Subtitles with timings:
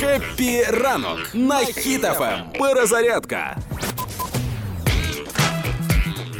[0.00, 2.38] Хеппі ранок на Хіт FM.
[2.58, 3.56] Перезарядка.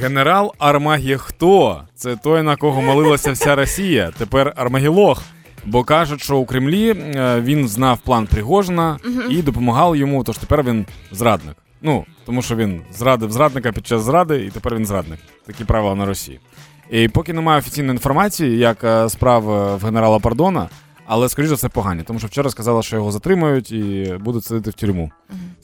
[0.00, 4.10] Генерал Армагіхто це той, на кого молилася вся Росія.
[4.18, 5.22] Тепер Армагілох.
[5.64, 8.98] Бо кажуть, що у Кремлі е, він знав план Пригожина
[9.30, 10.24] і допомагав йому.
[10.24, 11.56] Тож тепер він зрадник.
[11.82, 15.18] Ну тому, що він зрадив зрадника під час зради, і тепер він зрадник.
[15.46, 16.40] Такі правила на Росії.
[16.90, 20.68] І поки немає офіційної інформації, як е, справ е, в генерала Пардона,
[21.06, 24.70] але скоріш за все погані, тому що вчора сказали, що його затримають і будуть сидіти
[24.70, 25.10] в тюрму.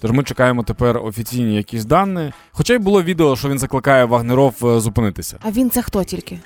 [0.01, 2.33] Тож ми чекаємо тепер офіційні якісь дані.
[2.53, 5.39] Хоча й було відео, що він закликає Вагнеров е, зупинитися.
[5.43, 6.39] А він це хто тільки?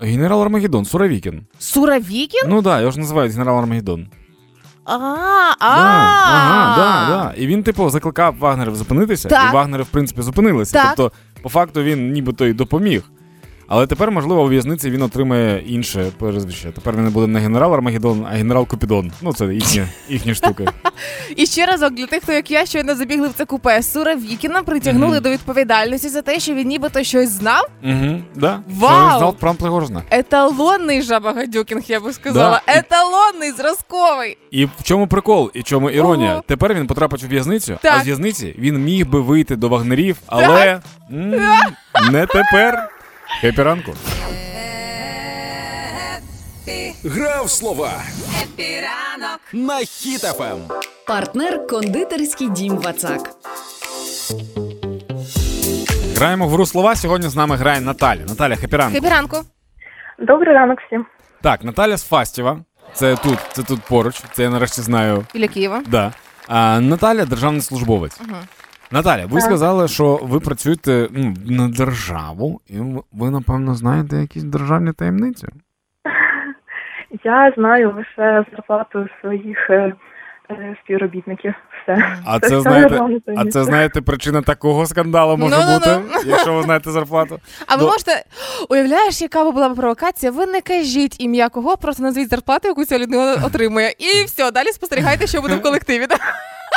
[0.00, 1.46] Генерал Армагеддон, Суровікін.
[1.58, 2.40] Суровікін?
[2.48, 4.06] Ну так, да, його ж називають генерал Армагеддон.
[4.84, 7.34] А, Да, ага, да, да.
[7.36, 9.50] І він, типу, закликав Вагнерів зупинитися, Так.
[9.50, 10.72] і Вагнери, в принципі, зупинилися.
[10.72, 10.94] Так.
[10.96, 13.02] Тобто, по факту, він нібито й допоміг.
[13.68, 16.72] Але тепер, можливо, у в'язниці він отримає інше прізвище.
[16.72, 19.12] Тепер він не буде не генерал Армагеддон, а генерал Купідон.
[19.22, 20.68] Ну, це їхні, їхні штуки.
[21.36, 23.82] І ще разок для тих, хто як я щойно забігли в це купе.
[23.82, 27.66] Суровікіна притягнули до відповідальності за те, що він нібито щось знав.
[28.34, 28.60] Да.
[28.68, 29.18] Вау!
[29.18, 30.02] Знав план Пригожина.
[30.10, 32.62] Еталонний жаба гадюкінг, я би сказала.
[32.66, 34.38] Еталонний, зразковий.
[34.50, 36.42] І в чому прикол, і в чому іронія?
[36.46, 40.80] Тепер він потрапить у в'язницю, а з в'язниці він міг би вийти до вагнерів, але
[42.10, 42.88] не тепер.
[43.40, 43.92] Хеппі ранку.
[47.04, 47.90] Гра в слова
[49.52, 50.58] на Хіт FM.
[51.06, 53.30] Партнер кондитерський дім Вацак.
[56.16, 56.96] Граємо в гру слова.
[56.96, 58.20] Сьогодні з нами грає Наталя.
[58.28, 58.94] Наталя, хеппі ранку.
[58.94, 59.36] Хеппі ранку.
[60.18, 61.06] Добрий ранок всім.
[61.42, 62.58] Так, Наталя з Фастова.
[62.94, 64.22] Це тут, це тут поруч.
[64.32, 65.26] Це я нарешті знаю.
[65.34, 65.82] Біля Києва.
[65.86, 66.12] Да.
[66.48, 68.20] А Наталя державний службовець.
[68.20, 68.36] Угу.
[68.92, 69.42] Наталя, ви Так.
[69.42, 72.78] сказали, що ви працюєте ну, на державу, і
[73.12, 75.46] ви, напевно, знаєте якісь державні таємниці.
[77.24, 79.92] Я знаю лише зарплату своїх е,
[80.50, 81.54] е, співробітників.
[81.82, 82.06] Все.
[82.26, 83.00] А Це це знаєте,
[83.36, 85.78] а це знаєте, причина такого скандалу може Ну-ну-ну.
[85.78, 87.38] бути, якщо ви знаєте зарплату.
[87.66, 88.24] А ви можете
[88.70, 90.32] уявляєш, яка була б провокація?
[90.32, 93.94] Ви не кажіть ім'я кого, просто назвіть зарплату, яку ця людина отримує.
[93.98, 96.06] І все, далі спостерігайте, що буде в колективі.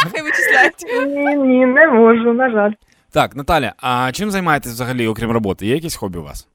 [0.12, 1.08] Хай вичисляють.
[1.16, 2.72] Ні, ні, не можу, на жаль.
[3.14, 5.66] Так, Наталя, а чим займаєтесь взагалі, окрім роботи?
[5.68, 6.48] Є якісь хобі у вас?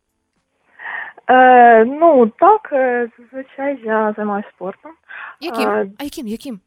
[1.31, 4.91] Е, ну так, е, зазвичай я займаюся спортом.
[5.41, 5.69] Яким?
[5.69, 6.27] А, А яким?
[6.27, 6.61] Яким?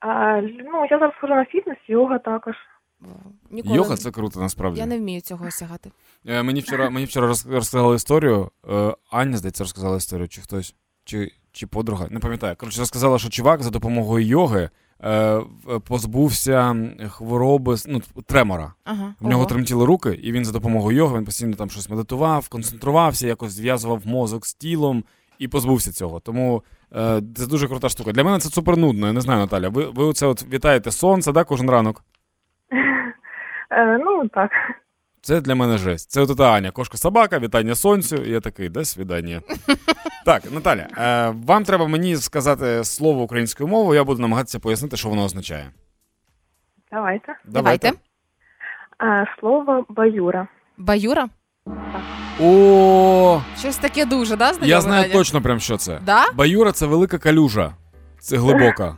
[0.00, 2.54] А, ну, я зараз хожу на фітнес, йога також.
[3.50, 3.76] Ніколи.
[3.76, 4.80] Йога це круто, насправді.
[4.80, 5.90] Я не вмію цього осягати.
[6.26, 8.50] Е, Мені вчора, мені вчора роз- розказали історію.
[8.72, 12.56] е, Аня, здається, розказала історію, чи хтось, чи, чи подруга, не пам'ятаю.
[12.56, 14.70] Коротше, розказала, що чувак за допомогою йоги
[15.88, 16.76] позбувся
[17.08, 18.72] хвороби ну, тремора.
[18.84, 19.14] Ага.
[19.20, 19.48] В нього ого.
[19.48, 24.06] тремтіли руки, і він за допомогою йоги він постійно там щось медитував, концентрувався, якось зв'язував
[24.06, 25.04] мозок з тілом
[25.38, 26.20] і позбувся цього.
[26.20, 26.62] Тому
[26.96, 28.12] е, це дуже крута штука.
[28.12, 29.06] Для мене це супер нудно.
[29.06, 29.68] Я не знаю, Наталя.
[29.68, 32.02] Ви, ви оце от вітаєте сонце, да, кожен ранок.
[33.74, 34.50] Е, ну так.
[35.24, 36.10] Це для мене жесть.
[36.10, 38.16] Це от та Аня, кошка собака, вітання сонцю.
[38.16, 39.40] І я такий, до свідання.
[40.24, 45.08] так, Наталя, е, вам треба мені сказати слово українською мовою, я буду намагатися пояснити, що
[45.08, 45.70] воно означає.
[46.92, 47.34] Давайте.
[47.44, 47.92] Давайте.
[48.98, 50.48] А, слово баюра.
[50.78, 51.28] Баюра?
[52.40, 55.12] О, Щось таке дуже, да, знайоме, я знаю Надя?
[55.12, 56.00] точно прям, що це.
[56.06, 56.24] Да?
[56.34, 57.74] Баюра це велика калюжа.
[58.18, 58.96] Це глибока.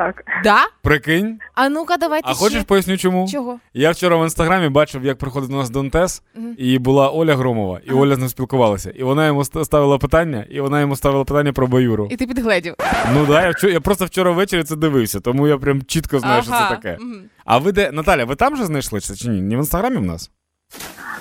[0.00, 0.24] Так.
[0.44, 0.56] Да?
[0.82, 1.38] Прикинь.
[1.54, 2.44] А ну-ка, давайте А ще.
[2.44, 3.28] хочеш поясню чому?
[3.28, 3.58] Чого?
[3.74, 6.54] Я вчора в інстаграмі бачив, як приходить до нас Донтес, Мгм.
[6.58, 8.00] і була Оля Громова, і Ага.
[8.00, 8.90] Оля з ним спілкувалася.
[8.90, 12.08] І вона йому ставила питання, і вона йому ставила питання про баюру.
[12.10, 12.74] І ти підгледів.
[13.14, 16.42] Ну да, я, вчо- я просто вчора ввечері це дивився, тому я прям чітко знаю,
[16.42, 16.96] що це таке.
[17.00, 17.22] Мгм.
[17.44, 19.40] А ви де, Наталя, ви там же знайшли це чи ні?
[19.42, 20.30] Не в інстаграмі в нас?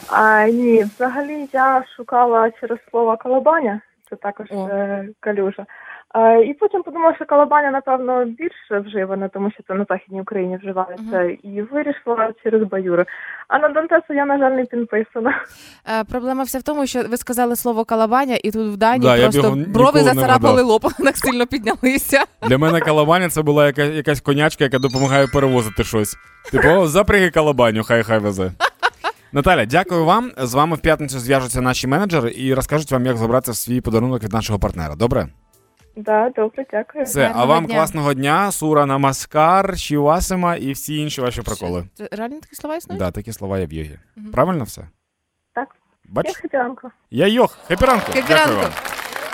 [0.07, 4.67] А, ні, взагалі я шукала через слово колобаня, це також О.
[4.67, 5.65] е, калюжа.
[6.13, 10.57] А, і потім подумала, що колобаня, напевно, більше вживане, тому що це на Західній Україні
[10.57, 13.05] вживається, і вирішила через баюри.
[13.47, 15.43] А на Донтесу я, на жаль, не підписана.
[15.99, 19.21] Е, проблема вся в тому, що ви сказали слово калабаня, і тут в Дані Да,
[19.21, 22.23] просто брови зацарапали лоб, так сильно піднялися.
[22.47, 26.17] Для мене калабаня це була яка, якась конячка, яка допомагає перевозити щось.
[26.51, 28.51] Типу, запряги калабаню, хай хай везе.
[29.31, 30.31] Наталя, дякую вам.
[30.37, 34.33] З вами в п'ятницю зв'яжуться наші менеджери і розкажуть вам, як забрати свій подарунок від
[34.33, 34.95] нашого партнера.
[34.95, 35.27] Добре?
[36.03, 37.05] Да, добре, дякую.
[37.05, 37.75] Все, а Гарного вам дня.
[37.75, 41.87] класного дня, Сура Намаскар, Шівасима і всі інші ваші проколи.
[41.93, 42.99] Це реально такі слова існують?
[42.99, 43.99] Да, такі слова є в йогі.
[44.33, 44.81] Правильно все?
[45.53, 45.75] Так.
[46.05, 46.25] Бач?
[46.25, 46.91] Я хепіранку.
[47.11, 47.57] Я йох.
[47.67, 48.05] Хепіранку.
[48.11, 48.29] Хепіранку.
[48.37, 48.71] Дякую вам.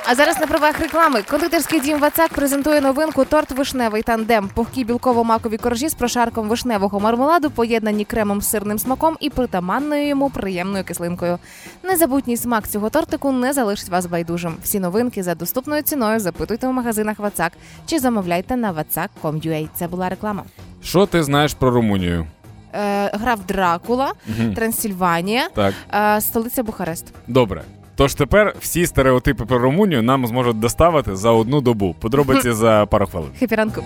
[0.08, 4.50] А зараз на правах реклами кондитерський дім Вацак презентує новинку торт вишневий тандем.
[4.54, 10.30] Пухкі білково-макові коржі з прошарком вишневого мармеладу, поєднані кремом з сирним смаком і притаманною йому
[10.30, 11.40] приємною кислинкою.
[11.84, 14.56] Незабутній смак цього тортику не залишить вас байдужим.
[14.64, 17.52] Всі новинки за доступною ціною запитуйте в магазинах Вацак
[17.86, 19.68] чи замовляйте на vatsak.com.ua.
[19.76, 20.44] Це була реклама.
[20.84, 22.28] Що ти знаєш про Румунію?
[22.74, 24.14] Е, грав Дракула.
[24.56, 27.06] Трансильванія, Так, е, столиця Бухарест.
[27.28, 27.64] добре.
[27.96, 31.96] Тож тепер всі стереотипи про Румунію нам зможуть доставити за одну добу.
[32.00, 33.30] Подробиці за пару хвилин.
[33.40, 33.84] Хепі ранку.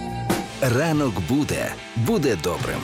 [0.77, 1.65] Ранок буде,
[1.95, 2.77] буде добрим.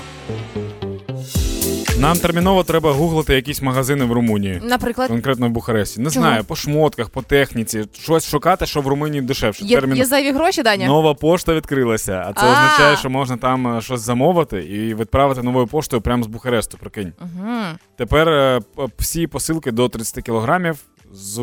[1.99, 4.61] Нам терміново треба гуглити якісь магазини в Румунії.
[4.63, 6.01] Наприклад, Конкретно в Бухаресті.
[6.01, 6.25] Не Чого?
[6.25, 9.65] знаю, по шмотках, по техніці, щось шукати, що в Румунії дешевше.
[9.65, 10.87] є, Термін- є зайві гроші, Даня?
[10.87, 12.51] Нова пошта відкрилася, а це А.
[12.51, 16.77] означає, що можна там е, щось замовити і відправити новою поштою прямо з Бухаресту.
[16.77, 17.13] Прикинь.
[17.21, 17.49] Угу.
[17.97, 18.61] Тепер е,
[18.99, 20.77] всі посилки до 30 кілограмів
[21.11, 21.37] з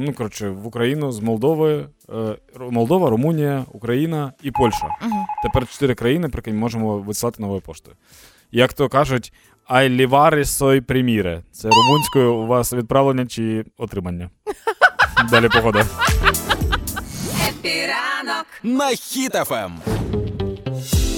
[0.00, 2.36] ну коротше в Україну з Молдови, е,
[2.70, 4.86] Молдова, Румунія, Україна і Польща.
[5.02, 5.26] Угу.
[5.42, 7.96] Тепер чотири країни, прикинь, можемо висилати новою поштою.
[8.52, 9.32] Як то кажуть,
[9.66, 11.42] ai livrare sau primire.
[11.52, 14.30] Це румунською у вас відправлення чи отримання.
[15.30, 15.86] Далі погода.
[18.62, 19.72] На Хіт FM.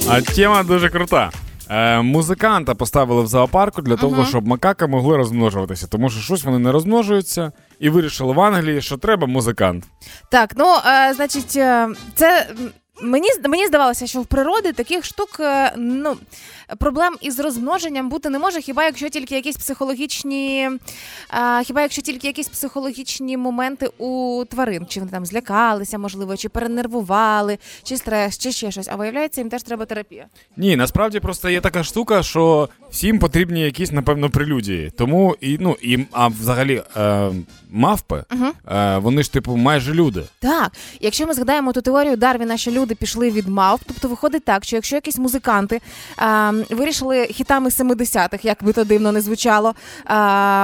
[0.09, 1.31] А тема дуже крута.
[1.71, 4.27] Е, музиканта поставили в зоопарку для того, Мгм.
[4.27, 8.97] щоб макаки могли розмножуватися, тому що щось вони не розмножуються, і вирішили в Англії, що
[8.97, 9.85] треба музикант.
[10.31, 12.49] Так, ну е, значить, е, це.
[13.03, 16.17] Мені мені здавалося, що в природі таких штук е, ну
[16.79, 20.71] проблем із розмноженням бути не може, хіба якщо тільки якісь психологічні,
[21.35, 26.49] е, хіба якщо тільки якісь психологічні моменти у тварин, чи вони там злякалися, можливо, чи
[26.49, 28.89] перенервували, чи стрес, чи ще щось.
[28.89, 30.27] А виявляється, їм теж треба терапія.
[30.57, 34.91] Ні, насправді просто є така штука, що всім потрібні якісь, напевно, прелюдії.
[34.99, 37.31] Тому і ну і а взагалі е,
[37.71, 38.53] мавпи, Мгм.
[38.77, 40.23] е, вони ж типу майже люди.
[40.39, 44.65] Так, якщо ми згадаємо ту теорію Дарвіна, що люди пішли від мавп, тобто виходить так,
[44.65, 45.81] що якщо якісь музиканти
[46.17, 49.75] а, вирішили хітами 70-х, як би то дивно не звучало,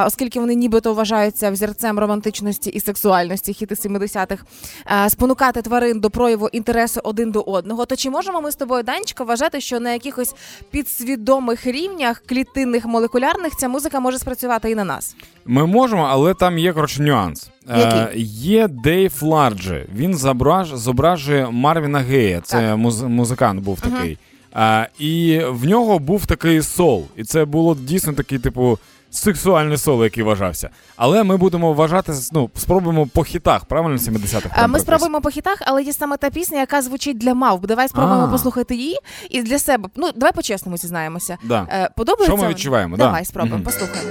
[0.07, 4.45] оскільки вони нібито вважаються взірцем романтичності і сексуальності, хіти 70-х,
[4.85, 8.83] а, спонукати тварин до прояву інтересу один до одного, то чи можемо ми з тобою,
[8.83, 10.35] Данечка, вважати, що на якихось
[10.71, 15.17] підсвідомих рівнях клітинних молекулярних ця музика може спрацювати і на нас?
[15.47, 17.51] Ми можемо, але там є коротше нюанс.
[17.71, 19.87] Е, є Дейв Ларджі.
[19.95, 22.41] Він зображ, зображує Марвіна Гея.
[22.45, 24.19] Це муз, музикант був такий.
[24.53, 27.05] А, і в нього був такий соул.
[27.17, 28.79] І це було дійсно такий, типу,
[29.11, 30.71] сексуальний соул, який вважався.
[30.97, 34.49] Але ми будемо вважати, ну, спробуємо по хітах, правильно 70-х?
[34.57, 37.67] А, Ми спробуємо по хітах, але є саме та пісня, яка звучить для мавп.
[37.67, 38.29] Давай спробуємо А.
[38.29, 38.97] послухати її
[39.31, 39.89] і для себе.
[39.97, 41.39] Ну, давай по-чесному зізнаємося.
[41.45, 41.67] Да.
[41.73, 42.37] Е, Подобається?
[42.37, 42.97] Що ми відчуваємо?
[42.97, 43.25] Давай Да.
[43.25, 44.11] спробуємо, послухаємо.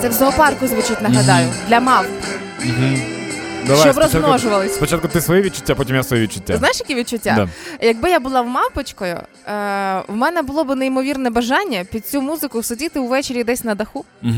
[0.00, 2.08] Це в зоопарку звучить, нагадаю, для мавп,
[3.66, 4.74] Давай, щоб спочатку- розмножувались.
[4.74, 6.56] Спочатку ти свої відчуття, потім я свої відчуття.
[6.56, 7.34] Знаєш, які відчуття?
[7.36, 7.48] Да.
[7.86, 9.22] Якби я була мавпочкою, е,
[10.08, 14.32] в мене було б неймовірне бажання під цю музику сидіти увечері десь на даху, Угу.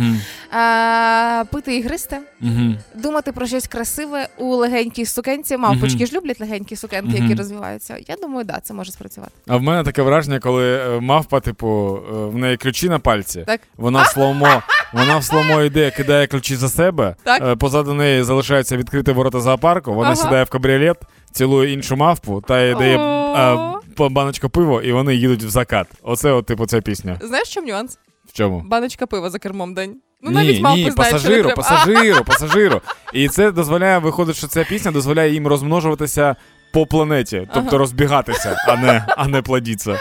[0.60, 2.74] е, пити і гристи, Угу.
[2.94, 5.56] думати про щось красиве у легенькій сукенці.
[5.56, 6.06] Мавпочки Мгм.
[6.06, 7.96] ж люблять легенькі сукенки, які розвиваються.
[8.08, 9.32] Я думаю, да, це може спрацювати.
[9.48, 13.44] А в мене таке враження, коли е, мавпа, типу, е, в неї ключі на пальці.
[13.46, 13.60] Так.
[13.76, 17.16] Вона сломо, вона в сломо йде, кидає ключі за себе.
[17.24, 17.42] Так.
[17.42, 19.94] е, Позаду неї залишається відкрити ворота зоопарку.
[19.94, 20.16] Вона Ага.
[20.16, 20.96] сідає в кабріолет,
[21.32, 25.86] цілує іншу мавпу та й дає е, баночку пива, і вони їдуть в закат.
[26.02, 27.18] Оце, от, типу, ця пісня.
[27.22, 27.98] Знаєш, в чому нюанс?
[28.28, 28.62] В чому?
[28.66, 29.96] Баночка пива за кермом день.
[30.22, 31.62] Ну, ні, навіть мавпи ні, знають, що не пасажиру, треба.
[31.62, 32.80] пасажиру, пасажиру.
[33.12, 36.36] І це дозволяє, виходить, що ця пісня дозволяє їм розмножуватися
[36.72, 37.78] по планеті, тобто Ага.
[37.78, 39.98] розбігатися, а не, а не плодіться.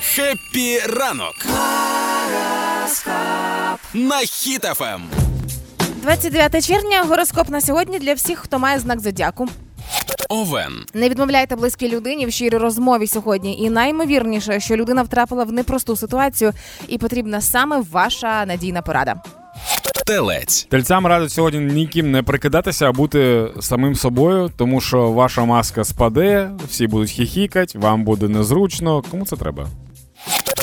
[0.00, 1.34] Хеппі ранок.
[3.94, 5.02] На Хіт FM.
[6.02, 9.48] 29 червня гороскоп на сьогодні для всіх, хто має знак зодіаку.
[10.28, 10.72] Овен.
[10.94, 13.58] Не відмовляйте близькій людині в щирій розмові сьогодні.
[13.62, 16.52] І наймовірніше, що людина втрапила в непросту ситуацію,
[16.88, 19.14] і потрібна саме ваша надійна порада.
[20.06, 20.66] Телець.
[20.70, 26.50] Тельцям радить сьогодні ніким не прикидатися, а бути самим собою, тому що ваша маска спаде,
[26.68, 29.02] всі будуть хіхікати, вам буде незручно.
[29.10, 29.68] Кому це треба?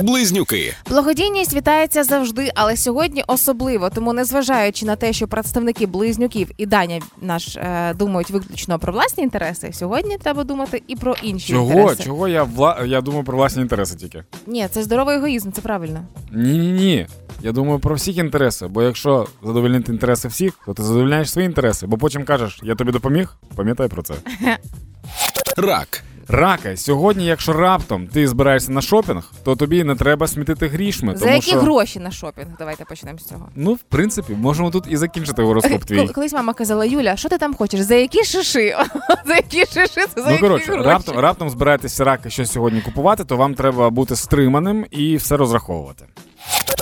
[0.02, 0.74] Близнюки.
[0.90, 3.90] Благодійність вітається завжди, але сьогодні особливо.
[3.90, 9.24] Тому, незважаючи на те, що представники близнюків і Даня наш е, думають виключно про власні
[9.24, 11.72] інтереси, сьогодні треба думати і про інші Чого?
[11.72, 12.04] інтереси.
[12.04, 12.84] Чого я вла...
[12.86, 14.24] я думаю про власні інтереси тільки?
[14.48, 16.00] Ні, це здоровий егоїзм, це правильно.
[16.32, 17.08] Ні, ні, ні.
[17.44, 21.88] Я думаю про всіх інтереси, бо якщо задовольнити інтереси всіх, то ти задовольняєш свої інтереси,
[21.88, 24.14] бо потім кажеш, я тобі допоміг, пам'ятай про це.
[25.58, 26.04] Рак.
[26.32, 31.14] Рака, сьогодні, якщо раптом ти збираєшся на шопінг, то тобі не треба смітити грішми.
[31.16, 32.48] За тому які що, гроші на шопінг?
[32.60, 33.50] Давайте почнемо з цього.
[33.56, 35.98] Ну, в принципі, можемо тут і закінчити гороскоп твій.
[36.00, 37.80] Кол- Колись мама казала, Юля, що ти там хочеш?
[37.80, 38.76] За які шиши?
[39.26, 39.88] За які шиши?
[40.16, 40.88] Це за Ну які коротше, гроші?
[40.90, 46.06] раптом раптом збираєтеся раки щось сьогодні купувати, то вам треба бути стриманим і все розраховувати.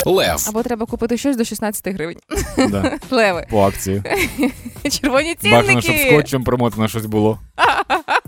[0.05, 2.17] Лев, Або треба купити щось до 16 гривень.
[2.57, 3.47] Да, Леви.
[3.49, 4.03] по акції.
[5.01, 6.11] Червоні Бажано, щоб цінники.
[6.11, 7.39] скотчем примотано щось було.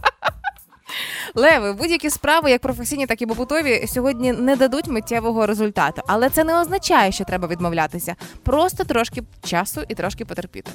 [1.36, 6.02] Леви, будь-які справи, як професійні, так і побутові, сьогодні не дадуть миттєвого результату.
[6.08, 8.16] Але це не означає, що треба відмовлятися.
[8.44, 10.72] Просто трошки часу і трошки потерпіти.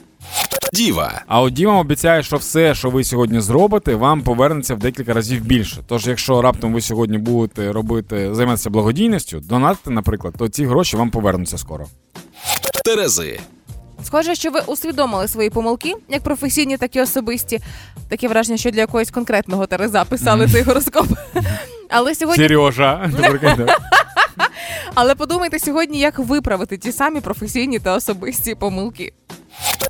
[0.73, 5.13] Діва, А от Діма обіцяє, що все, що ви сьогодні зробите, вам повернеться в декілька
[5.13, 5.83] разів більше.
[5.87, 11.11] Тож, якщо раптом ви сьогодні будете робити займатися благодійністю, донатити, наприклад, то ці гроші вам
[11.11, 11.87] повернуться скоро.
[12.85, 13.41] Терези,
[14.05, 17.61] Схоже, що ви усвідомили свої помилки, як професійні, так і особисті.
[18.09, 21.07] Таке враження, що для якогось конкретного Тереза писали цей гороскоп.
[21.89, 23.11] Але сьогодні, Сережа,
[24.95, 29.13] але подумайте сьогодні, як виправити ті самі професійні та особисті помилки.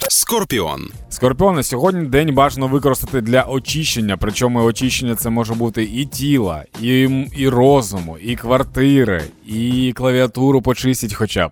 [0.09, 4.17] Скорпіон, Скорпіони, сьогодні день бажано використати для очищення.
[4.17, 7.01] Причому очищення це може бути і тіла, і,
[7.37, 11.51] і розуму, і квартири, і клавіатуру почистіть хоча б.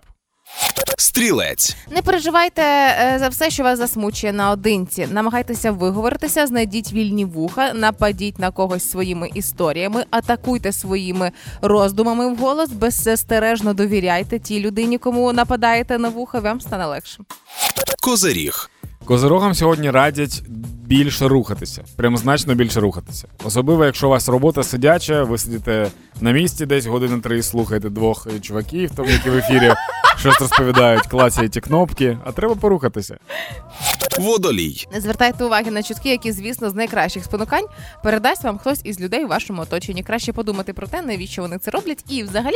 [0.97, 5.07] Стрілець, Не переживайте е, за все, що вас засмучує наодинці.
[5.11, 13.73] Намагайтеся виговоритися, знайдіть вільні вуха, нападіть на когось своїми історіями, атакуйте своїми роздумами вголос, безстережно
[13.73, 17.19] довіряйте тій людині, кому нападаєте на вуха, вам стане легше.
[18.01, 18.69] Козиріг,
[19.05, 20.43] Козирогам сьогодні радять
[20.85, 23.27] більше рухатися, прям значно більше рухатися.
[23.43, 25.87] Особливо, якщо у вас робота сидяча, ви сидите
[26.21, 29.73] на місці десь години три, слухаєте двох чуваків, там які в ефірі
[30.17, 33.17] щось розповідають, клацають ті кнопки, а треба порухатися.
[34.19, 37.65] Водолій, Не звертайте уваги на чутки, які, звісно, з найкращих спонукань
[38.03, 40.03] передасть вам хтось із людей у вашому оточенні.
[40.03, 42.03] Краще подумати про те, навіщо вони це роблять.
[42.09, 42.55] І, взагалі,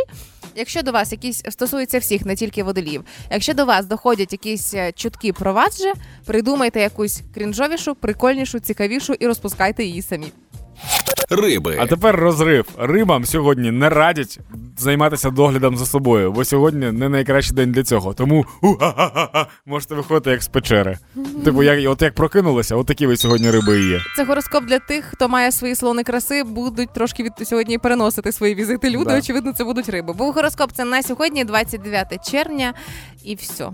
[0.55, 4.91] якщо до вас якісь стосується всіх, не тільки водоліїв, якщо до вас доходять якісь е,
[4.91, 5.93] чутки про вас же,
[6.25, 10.27] придумайте якусь крінжовішу, прикольнішу, цікавішу і розпускайте її самі.
[11.29, 12.65] Риби, А тепер розрив.
[12.77, 14.39] Рибам сьогодні не радять
[14.77, 18.13] займатися доглядом за собою, бо сьогодні не найкращий день для цього.
[18.13, 18.45] Тому
[19.65, 20.97] можете виходити як з печери.
[21.45, 23.99] Типу, як, от як прокинулися, от такі ви сьогодні риби і є.
[24.15, 28.55] Це гороскоп для тих, хто має свої слони краси, будуть трошки від сьогодні переносити свої
[28.55, 28.89] візити.
[28.89, 29.17] Люди, Да.
[29.17, 30.13] очевидно, це будуть риби.
[30.13, 32.73] Був гороскоп це на сьогодні, 29 червня,
[33.23, 33.69] і все.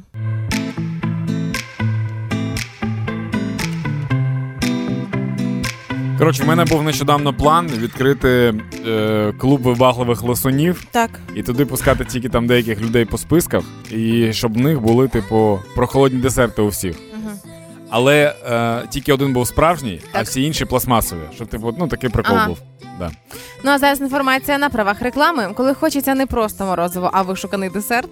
[6.25, 8.53] Коротше, в мене був нещодавно план відкрити
[8.87, 11.09] е, клуб вибагливих лосунів Так.
[11.35, 15.59] і туди пускати тільки там деяких людей по списках, і щоб в них були, типу,
[15.75, 16.95] прохолодні десерти у всіх.
[17.13, 17.31] Угу.
[17.89, 21.19] Але е, тільки один був справжній, а всі інші пластмасові.
[21.35, 22.47] Щоб типу, ну такий прикол Ага.
[22.47, 22.57] був.
[22.99, 23.11] Да.
[23.63, 25.53] Ну а зараз інформація на правах реклами.
[25.55, 28.09] Коли хочеться не просто морозиво, а вишуканий десерт.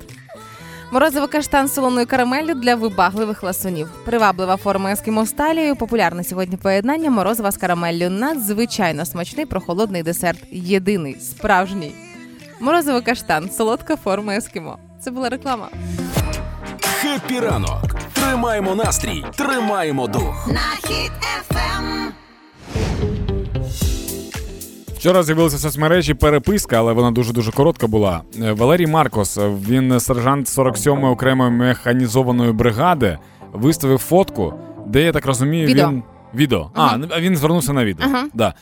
[0.93, 3.89] Морозиво каштан з солоною карамеллю для вибагливих ласунів.
[4.05, 5.75] Приваблива форма ескімо з.
[5.75, 8.09] Популярне сьогодні поєднання морозива з карамеллю.
[8.09, 10.39] Надзвичайно смачний прохолодний десерт.
[10.51, 11.95] Єдиний, справжній.
[12.59, 14.77] Морозиво каштан, солодка форма ескімо.
[15.01, 15.69] Це була реклама.
[16.81, 17.95] хеппі ранок.
[18.13, 20.49] Тримаємо настрій, тримаємо дух.
[25.03, 28.21] Вчора з'явилася в соцмережі переписка, але вона дуже дуже коротка була.
[28.41, 33.17] Е, Валерій Маркос, е, він сержант 47-ї окремої механізованої бригади,
[33.53, 34.53] виставив фотку,
[34.87, 35.89] де я так розумію, Відео.
[35.89, 36.03] він.
[36.35, 36.71] Відео.
[36.75, 38.07] А, А, він звернувся на відео.
[38.09, 38.27] Ага.
[38.33, 38.53] Да.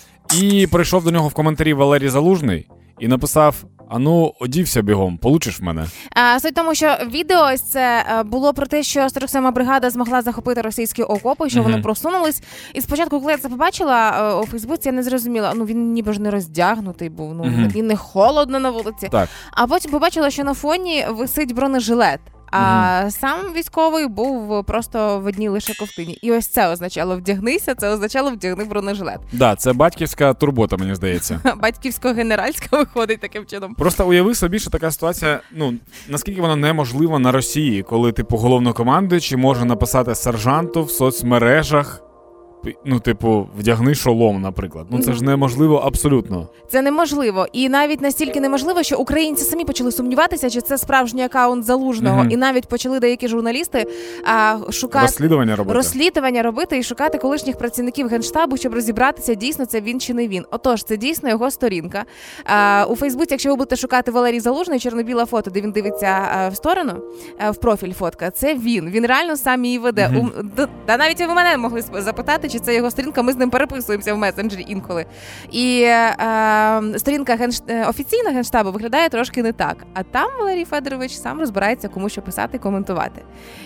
[0.42, 2.68] І прийшов до нього в коментарі Валерій Залужний
[3.00, 3.56] і написав:
[3.94, 5.86] Ану, одівся бігом, получиш в мене.
[6.16, 10.22] А, суть тому, що відео ось це е, було про те, що 47-ма бригада змогла
[10.22, 12.44] захопити російські окопи, що вони просунулись.
[12.74, 15.54] І спочатку, коли я це побачила е, у Фейсбуці, я не зрозуміла.
[15.56, 17.34] Ну він ніби ж не роздягнутий був.
[17.34, 17.72] Ну Мгм.
[17.76, 19.08] і не холодно на вулиці.
[19.12, 19.30] Так.
[19.52, 22.20] А потім побачила, що на фоні висить бронежилет.
[22.52, 26.14] А сам військовий був просто в одній лише ковтині.
[26.22, 29.20] І ось це означало вдягнися, це означало вдягни бронежилет.
[29.32, 31.40] Да, це батьківська турбота, мені здається.
[31.62, 33.76] Батьківсько-генеральська виходить таким чином.
[33.76, 35.74] Просто уяви собі, що така ситуація, ну
[36.10, 42.02] наскільки вона неможлива на Росії, коли типу головнокомандуючий може написати сержанту в соцмережах.
[42.86, 44.86] Ну, типу, вдягни шолом, наприклад.
[44.90, 46.48] Ну це ж неможливо абсолютно.
[46.70, 51.66] Це неможливо, і навіть настільки неможливо, що українці самі почали сумніватися, чи це справжній акаунт
[51.66, 52.32] залужного, Мгм.
[52.32, 53.86] і навіть почали деякі журналісти
[54.26, 55.78] а, шукати Розслідування робити.
[55.78, 60.46] розслідування робити і шукати колишніх працівників генштабу, щоб розібратися, дійсно це він чи не він.
[60.52, 62.06] Отож, це дійсно його сторінка.
[62.46, 66.50] А, у Фейсбуці, якщо ви будете шукати Валерій Залужний, чорно-біле фото, де він дивиться а,
[66.50, 66.94] в сторону,
[67.40, 68.90] а, в профіль фотка, це він.
[68.90, 70.12] Він реально сам її веде.
[70.40, 73.22] У- д- Та навіть ви мене могли сп- запитати, речі, це його сторінка.
[73.22, 75.06] Ми з ним переписуємося в месенджері інколи.
[75.52, 77.56] І е, сторінка генш...
[77.68, 79.78] е, офіційна генштабу виглядає трошки не так.
[79.94, 83.22] А там Валерій Федорович сам розбирається, кому що писати, коментувати.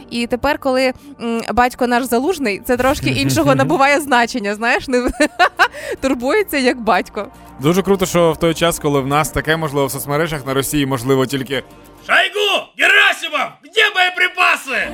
[0.10, 4.56] І тепер, коли м, батько наш залужний, це трошки іншого набуває значення.
[4.56, 5.10] Знаєш, не
[6.02, 7.28] турбується як батько.
[7.60, 10.86] Дуже круто, що в той час, коли в нас таке можливо в соцмережах на Росії,
[10.86, 11.64] можливо, тільки
[12.08, 12.70] Шойгу!
[12.78, 13.50] Герасимов!
[13.64, 14.90] Где боеприпасы?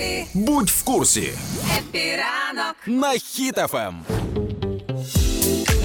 [0.00, 0.28] Ранку.
[0.34, 1.30] Будь в курсі.
[2.86, 3.18] На Ем.
[3.18, 3.94] Хіт FM.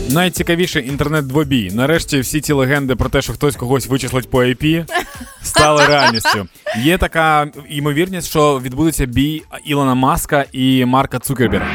[0.09, 1.71] найцікавіший інтернет-двобій.
[1.71, 4.85] Нарешті всі ці легенди про те, що хтось когось вичислить по IP,
[5.41, 6.47] стали реальністю.
[6.79, 11.71] Є така ймовірність, що відбудеться бій Ілона Маска і Марка Цукерберга.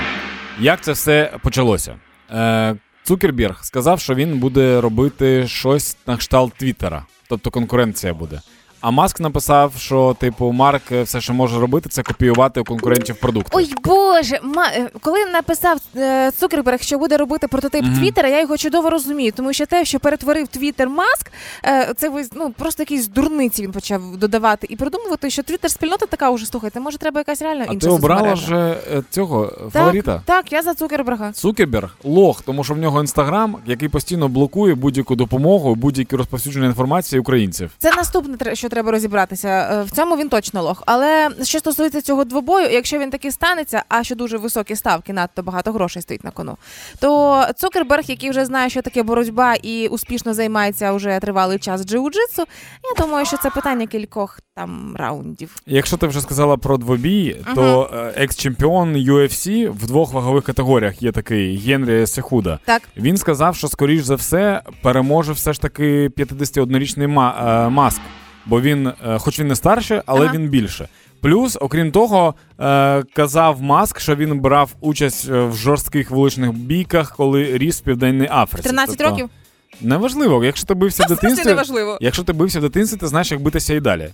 [0.60, 1.94] Як це все почалося?
[2.30, 8.40] Е, Цукерберг сказав, що він буде робити щось на кшталт Твіттера, тобто конкуренція буде.
[8.80, 13.16] А Маск написав, що типу Марк е, все, що може робити, це копіювати у конкурентів
[13.16, 13.50] продукти.
[13.54, 14.66] Ой Боже, ма...
[14.66, 17.94] е, коли написав е, Цукерберг, що буде робити прототип Мгм.
[17.94, 21.32] Твіттера, я його чудово розумію, тому що те, що перетворив Твіттер Маск,
[21.64, 26.30] е, це ну просто якісь дурниці він почав додавати і придумувати, що Твіттер спільнота така
[26.30, 26.80] уже слухайте.
[26.80, 30.22] Може, треба якась реально а ти обрала вже е, цього е, так, фаворита?
[30.24, 31.32] Так, я за Цукерберга.
[31.32, 37.20] Цукерберг лох, тому що в нього інстаграм, який постійно блокує будь-яку допомогу, будь-які розповсюдження інформації
[37.20, 37.70] українців.
[37.78, 39.48] Це наступне, що треба розібратися.
[39.48, 40.82] Е, В цьому він точно лох.
[40.86, 45.42] Але що стосується цього двобою, якщо він таки станеться, а що дуже високі ставки, надто
[45.42, 46.56] багато грошей стоїть на кону,
[47.00, 52.44] то Цукерберг, який вже знає, що таке боротьба і успішно займається вже тривалий час джиу-джитсу,
[52.96, 55.56] я думаю, що це питання кількох там раундів.
[55.66, 61.12] Якщо ти вже сказала про двобій, то е, екс-чемпіон UFC в двох вагових категоріях є
[61.12, 62.58] такий Генрі Сехуда.
[62.64, 68.00] Так, Він сказав, що скоріш за все переможе все ж таки 51-річний ма- е, маск,
[68.46, 70.34] бо він, е, хоч він не старший, але Ага.
[70.34, 70.88] він більше.
[71.20, 77.16] Плюс, окрім того, е, казав Маск, що він брав участь е, в жорстких вуличних бійках,
[77.16, 78.68] коли ріс в Південній Африці.
[78.68, 79.28] 13 Тобто, років.
[79.80, 81.48] Неважливо, якщо ти бився в дитинстві.
[81.48, 81.98] неважливо.
[82.00, 84.08] Якщо ти бився в дитинстві, ти знаєш, як битися і далі.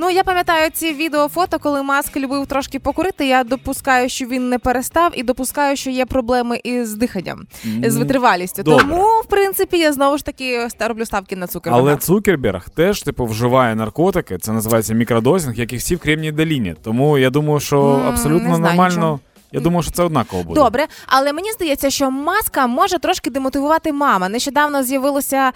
[0.00, 3.26] Ну я пам'ятаю ці відео фото, коли Маск любив трошки покурити.
[3.26, 7.46] Я допускаю, що він не перестав, і допускаю, що є проблеми із диханням,
[7.82, 8.62] з витривалістю.
[8.62, 8.84] добре.
[8.84, 11.88] Тому, в принципі, я знову ж таки роблю ставки на Цукерберга.
[11.88, 14.38] Але Цукерберг теж типу вживає наркотики.
[14.38, 16.74] Це називається мікродозінг, як і всі в кремній доліні.
[16.82, 18.94] Тому я думаю, що абсолютно знаю нормально.
[18.94, 19.20] нічого.
[19.52, 20.60] Я думаю, що це однаково буде.
[20.60, 24.28] Добре, але мені здається, що маска може трошки демотивувати мама.
[24.28, 25.52] Нещодавно з'явилося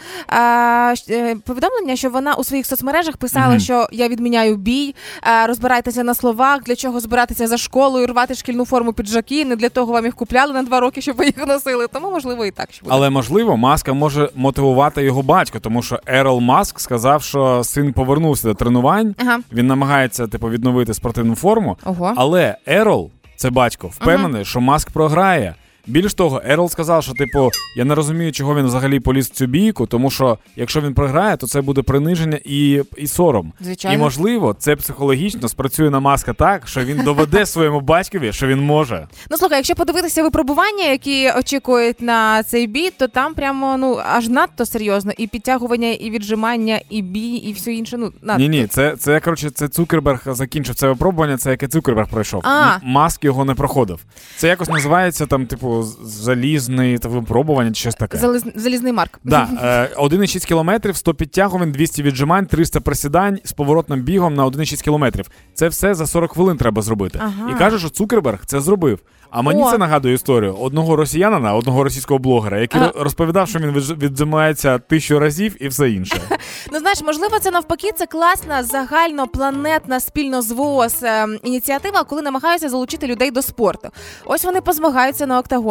[1.11, 6.15] е, повідомлення, що вона у своїх соцмережах писала, що я відміняю бій, а, розбирайтеся на
[6.15, 9.45] словах, для чого збиратися за школою, рвати шкільну форму піджаки.
[9.45, 11.87] Не для того вам їх купляли на два роки, щоб ви їх носили.
[11.93, 12.95] Тому можливо і так що буде.
[12.97, 18.49] Але можливо, маска може мотивувати його батько, тому що Ерол Маск сказав, що син повернувся
[18.49, 19.15] до тренувань.
[19.19, 19.39] Ага.
[19.53, 21.79] Він намагається типу відновити спортивну форму.
[21.85, 22.13] Ого.
[22.17, 23.11] Але Ерол,
[23.43, 25.55] це батько, впевнений, що Маск програє.
[25.87, 29.47] Більш того, Ерол сказав, що типу, я не розумію, чого він взагалі поліз в цю
[29.47, 33.53] бійку, тому що якщо він програє, то це буде приниження і, і сором.
[33.61, 33.97] Звичайно.
[33.97, 38.61] І можливо, це психологічно спрацює на маска так, що він доведе своєму батькові, що він
[38.61, 39.09] може.
[39.31, 44.29] Ну слухай, якщо подивитися випробування, які очікують на цей бій, то там прямо ну аж
[44.29, 45.13] надто серйозно.
[45.19, 47.97] І підтягування, і віджимання, і бій, і все інше.
[47.97, 48.43] Ну надто.
[48.43, 52.41] Ні, ні, це, це коротше, це Цукерберг закінчив це випробування, це яке Цукерберг пройшов.
[52.45, 52.79] А.
[52.83, 54.01] Маск його не проходив.
[54.37, 55.72] Це якось називається там, типу,
[56.05, 58.19] залізний та випробування чи щось таке.
[58.19, 58.45] Заліз...
[58.55, 59.21] Залізний марк.
[59.25, 59.49] Да,
[59.97, 65.27] е, 1,6 кілометрів, 100 підтягувань, 200 віджимань, 300 присідань з поворотним бігом на 1,6 кілометрів.
[65.55, 67.19] Це все за 40 хвилин треба зробити.
[67.23, 67.51] Ага.
[67.51, 68.99] І каже, що Цукерберг це зробив.
[69.31, 69.71] А мені О.
[69.71, 72.93] це нагадує історію одного росіянина, одного російського блогера, який А.
[72.97, 76.17] розповідав, що він відж- віджимається тисячу разів і все інше.
[76.73, 82.69] Ну знаєш, можливо, це навпаки, це класна загальнопланетна спільно з ВООЗ е, ініціатива, коли намагаються
[82.69, 83.89] залучити людей до спорту.
[84.25, 85.62] Ось вони позмагаються на октагоні,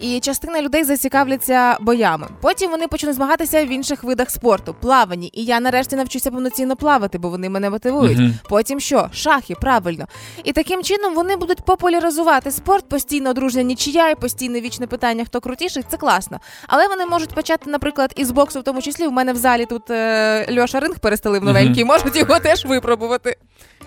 [0.00, 2.26] і частина людей зацікавляться боями.
[2.40, 5.30] Потім вони почнуть змагатися в інших видах спорту, плаванні.
[5.32, 8.18] І я нарешті навчуся повноцінно плавати, бо вони мене мотивують.
[8.18, 8.34] Мгм.
[8.48, 9.08] Потім що?
[9.12, 10.06] Шахи, правильно.
[10.44, 15.40] І таким чином вони будуть популяризувати спорт, постійно дружня нічия, і постійне вічне питання, хто
[15.40, 15.82] крутіший.
[15.88, 16.40] Це класно.
[16.66, 19.06] Але вони можуть почати, наприклад, із боксу, в тому числі.
[19.06, 23.36] В мене в залі тут е, Льоша Ринг перестелив новенький, можуть його теж випробувати.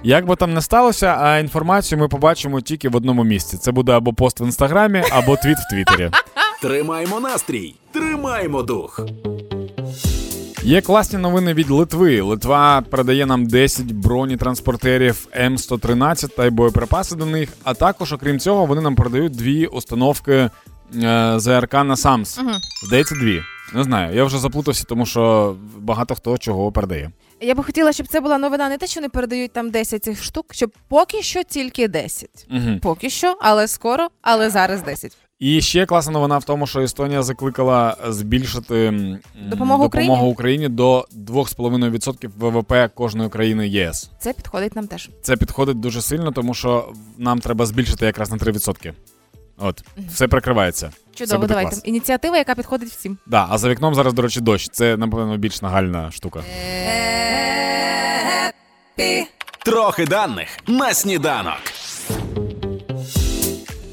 [0.03, 3.57] Як би там не сталося, а інформацію ми побачимо тільки в одному місці.
[3.57, 6.11] Це буде або пост в інстаграмі, або твіт в Твіттері.
[6.61, 8.99] Тримаємо настрій, тримаємо дух.
[10.63, 12.21] Є класні новини від Литви.
[12.21, 17.49] Литва передає нам 10 бронетранспортерів М113 та й боєприпаси до них.
[17.63, 20.49] А також, окрім цього, вони нам передають дві установки
[21.03, 22.37] е, ЗРК на САМС.
[22.37, 22.51] Угу.
[22.83, 23.41] Здається, дві.
[23.73, 27.11] Не знаю, я вже заплутався, тому що багато хто чого передає.
[27.41, 30.23] Я би хотіла, щоб це була новина не те, що вони передають там 10 цих
[30.23, 32.29] штук, щоб поки що тільки 10.
[32.51, 32.79] Угу.
[32.81, 35.17] Поки що, але скоро, але зараз 10.
[35.39, 38.93] І ще класна новина в тому, що Естонія закликала збільшити
[39.49, 40.09] Допомогу Україні?
[40.09, 44.11] допомогу Україні до 2,5% ВВП кожної країни ЄС.
[44.19, 45.09] Це підходить нам теж.
[45.21, 48.93] Це підходить дуже сильно, тому що нам треба збільшити якраз на 3%.
[49.57, 50.91] От, все прикривається.
[51.15, 51.71] Чудово, буде давайте.
[51.71, 51.81] клас.
[51.85, 53.17] Ініціатива, яка підходить всім.
[53.25, 54.69] Да, а за вікном зараз, до речі, дощ.
[54.71, 56.43] Це, напевно, більш нагальна штука.
[59.65, 61.57] Трохи даних на сніданок.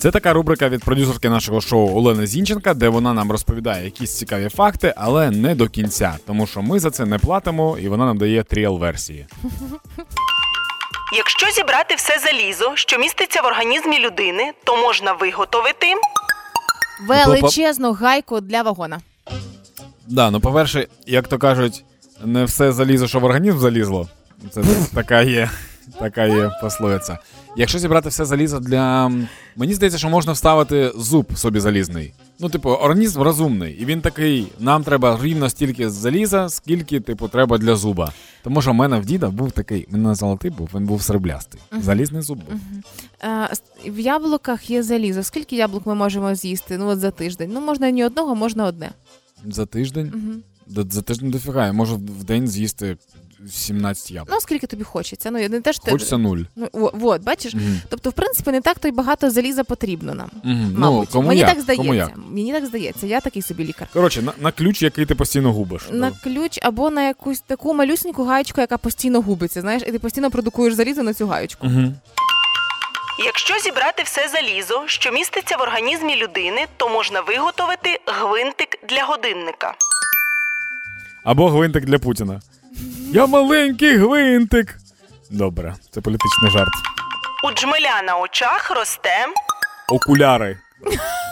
[0.05, 4.49] Це така рубрика від продюсерки нашого шоу Олени Зінченка, де вона нам розповідає якісь цікаві
[4.49, 8.19] факти, але не до кінця, тому що ми за це не платимо, і вона нам
[8.19, 9.27] дає тріал версії.
[11.17, 15.87] Якщо зібрати все залізо, що міститься в організмі людини, то можна виготовити
[17.09, 19.01] Величезну гайку для вагона.
[20.07, 21.85] Да, ну по-перше, як то кажуть,
[22.25, 24.09] не все залізо, що в організм залізло.
[24.51, 24.63] Це
[24.95, 25.51] така є,
[25.99, 27.19] така є пословиця.
[27.57, 29.11] Якщо зібрати все залізо для.
[29.57, 32.13] Мені здається, що можна вставити зуб собі залізний.
[32.41, 37.59] Ну, типу, організм розумний, і він такий: нам треба рівно стільки заліза, скільки, типу, треба
[37.59, 38.13] для зуба.
[38.43, 41.61] Тому що в мене в діда був такий, він не золотий був, він був среблястий.
[41.81, 42.61] Залізний зуб був.
[43.23, 43.49] Е,
[43.87, 45.23] В яблуках є залізо.
[45.23, 46.79] Скільки яблук ми можемо з'їсти?
[46.79, 47.51] Ну от за тиждень.
[47.55, 48.91] Ну можна ні одного, можна одне.
[49.51, 50.13] За тиждень.
[50.15, 50.33] Угу.
[50.67, 51.67] За, за тиждень дофіга.
[51.67, 52.97] Я можу в день з'їсти
[53.51, 54.29] 17 яблук.
[54.35, 55.31] Ну скільки тобі хочеться.
[55.31, 56.39] Ну не теж Хочеться нуль.
[56.57, 57.55] Ну о- от, бачиш.
[57.55, 57.81] Мгм.
[57.89, 60.31] Тобто, в принципі, не так то й багато заліза потрібно нам.
[60.45, 60.71] Мгм.
[60.75, 61.51] Ну, Мабуть, кому мені як?
[61.51, 61.83] так здається.
[61.83, 62.13] Кому як?
[62.31, 63.07] Мені так здається.
[63.07, 63.89] Я такий собі лікар.
[63.93, 65.83] Коротше, на, на ключ, який ти постійно губиш.
[65.91, 69.61] На ключ або на якусь таку малюсеньку гаєчку, яка постійно губиться.
[69.61, 71.67] Знаєш, і ти постійно продукуєш залізо на цю гаєчку.
[71.67, 71.93] Угу.
[73.25, 79.75] Якщо зібрати все залізо, що міститься в організмі людини, то можна виготовити гвинтик для годинника.
[81.25, 82.41] Або гвинтик для Путіна.
[83.15, 84.79] Я маленький гвинтик.
[85.31, 86.69] Добре, це політичний жарт.
[87.45, 89.27] У джмеля на очах росте
[89.89, 90.59] Окуляри.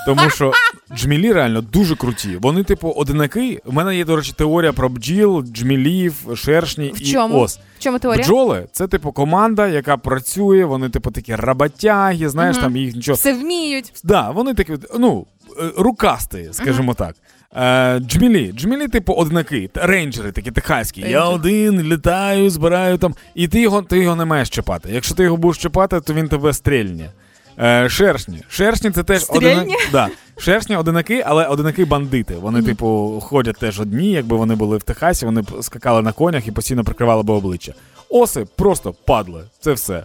[0.07, 0.53] Тому що
[0.97, 2.39] джмілі реально дуже круті.
[2.43, 3.61] Вони, типу, одинаки.
[3.65, 7.39] У мене є, до речі, теорія про бджіл, джмілів, шершні В і чому?
[7.41, 7.59] ос.
[7.79, 8.23] В чому теорія?
[8.25, 12.65] Бджоли це, типу, команда, яка працює, вони, типу, такі роботяги, знаєш, Мгм.
[12.65, 13.17] там їх нічого.
[13.17, 13.93] Все вміють.
[14.05, 15.27] Да, вони такі, ну,
[15.61, 17.17] е, рукасті, скажімо так.
[17.57, 21.01] Е, джмілі, джмілі, типу, однаки, рейнджери такі техаські.
[21.01, 23.15] Я один літаю, збираю там.
[23.35, 24.89] І ти його, ти його не маєш чіпати.
[24.93, 27.11] Якщо ти його будеш чіпати, то він тебе стрельне.
[27.59, 28.43] Е, шершні.
[28.49, 29.67] Шершні це теж Стрельне?
[29.93, 30.09] Да.
[30.39, 32.35] Шершні одинаки, але одинаки бандити.
[32.35, 36.53] Вони, типу, ходять теж одні, якби вони були в Техасі, вони скакали на конях і
[36.53, 37.73] постійно прикривали би обличчя.
[38.09, 39.45] Оси просто падли.
[39.61, 40.05] Це все.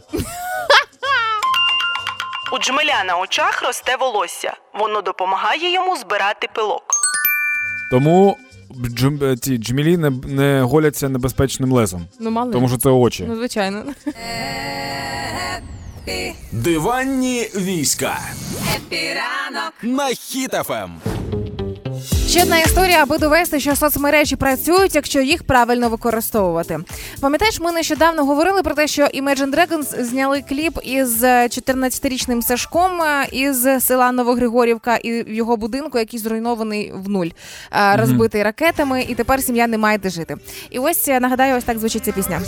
[2.54, 4.54] у джмеля на очах росте волосся.
[4.80, 6.97] Воно допомагає йому збирати пилок.
[7.92, 8.38] Тому
[8.96, 12.06] джм, е, ці джмілі не, не голяться небезпечним лезом.
[12.20, 12.52] Ну, мало.
[12.52, 13.26] Тому що це очі.
[13.28, 13.84] Ну, звичайно.
[16.52, 18.20] Диванні війська
[18.76, 20.16] Хеппі ранок на Ем.
[20.16, 20.92] Хіт FM.
[22.38, 26.80] Ще одна історія, аби довести, що соцмережі працюють, якщо їх правильно використовувати.
[27.22, 33.02] Пам'ятаєш, ми нещодавно говорили про те, що Imagine Dragons зняли кліп із е, 14-річним Сашком
[33.02, 37.28] е, із села Новогригорівка і в його будинку, який зруйнований в нуль,
[37.72, 40.36] е, розбитий ракетами, і тепер сім'я не має де жити.
[40.70, 42.42] І ось нагадаю, ось так звучить ця пісня.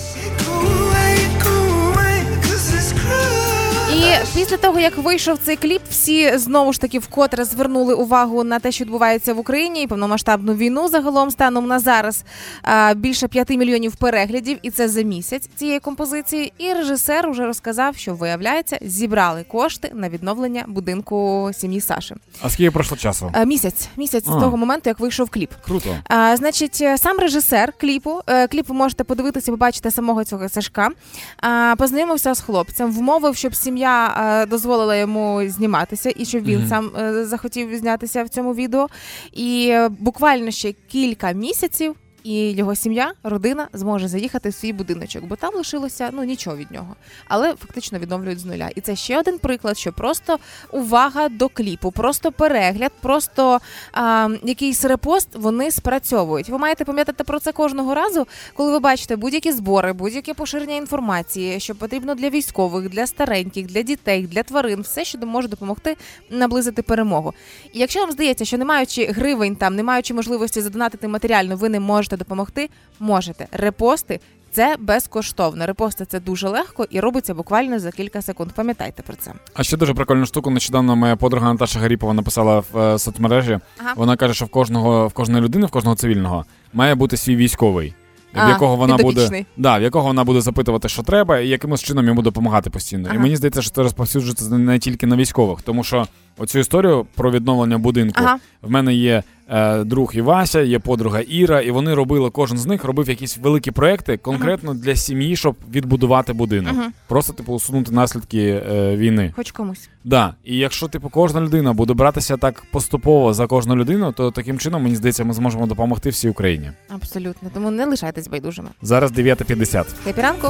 [4.00, 4.02] І
[4.36, 8.72] після того, як вийшов цей кліп, всі знову ж таки вкотре звернули увагу на те,
[8.72, 12.24] що відбувається в Україні і повномасштабну війну загалом станом на зараз
[12.62, 16.54] а, більше 5 мільйонів переглядів, і це за місяць цієї композиції.
[16.58, 22.16] І режисер уже розказав, що виявляється, зібрали кошти на відновлення будинку сім'ї Саші.
[22.42, 23.32] А скільки пройшло часу?
[23.34, 25.52] А, місяць, місяць з того моменту, як вийшов кліп.
[25.66, 25.96] Круто.
[26.08, 30.90] А, значить, е, сам режисер кліпу, е, кліп ви можете подивитися, побачити самого цього Сашка.
[31.38, 36.68] А, познайомився з хлопцем, вмовив, щоб сім'я е, дозволила йому зніматися, і щоб він Мгм.
[36.70, 38.88] сам е, захотів знятися в цьому відео.
[39.34, 41.96] І е, буквально ще кілька місяців.
[42.30, 46.72] І його сім'я, родина зможе заїхати в свій будиночок, бо там лишилося ну нічого від
[46.72, 46.96] нього,
[47.28, 48.70] але фактично відновлюють з нуля.
[48.76, 50.38] І це ще один приклад, що просто
[50.72, 53.60] увага до кліпу, просто перегляд, просто
[53.94, 56.50] а, якийсь репост вони спрацьовують.
[56.50, 61.60] Ви маєте пам'ятати про це кожного разу, коли ви бачите будь-які збори, будь-яке поширення інформації,
[61.60, 65.98] що потрібно для військових, для стареньких, для дітей, для тварин, все, що може допомогти
[66.30, 67.34] наблизити перемогу.
[67.74, 71.70] І якщо вам здається, що не маючи гривень, там не маючи можливості задонатити матеріально, ви
[71.70, 74.20] не можете допомогти, можете репости.
[74.52, 75.66] Це безкоштовно.
[75.66, 78.52] Репости це дуже легко і робиться буквально за кілька секунд.
[78.52, 79.34] Пам'ятайте про це.
[79.54, 80.50] А ще дуже прикольну штуку.
[80.50, 83.60] Нещодавно моя подруга Наташа Гаріпова написала в е, соцмережі.
[83.80, 83.94] Ага.
[83.96, 87.94] Вона каже, що в кожного в кожної людини, в кожного цивільного має бути свій військовий.
[88.34, 92.06] в якого вона буде да, в якого вона буде запитувати, що треба, і якимось чином
[92.06, 93.08] йому допомагати постійно.
[93.08, 93.16] Ага.
[93.16, 96.08] І мені здається, що це розповсюджується не тільки на військових, тому що
[96.40, 98.40] оцю історію про відновлення будинку ага.
[98.62, 102.84] в мене є е, друг Івася, є подруга Іра, і вони робили, кожен з них
[102.84, 104.80] робив якісь великі проекти конкретно ага.
[104.80, 106.76] для сім'ї, щоб відбудувати будинок.
[107.08, 109.34] Просто типу усунути наслідки е, війни.
[109.36, 109.90] Хоч комусь.
[110.04, 110.34] Да.
[110.44, 114.84] І якщо типу кожна людина буде братися так поступово за кожну людину, то таким чином
[114.84, 116.72] мені здається, ми зможемо допомогти всій Україні.
[116.90, 118.70] Абсолютно, тому не лишайтесь байдужими.
[118.82, 119.86] Зараз 9.50.
[120.04, 120.48] Хепі ранку.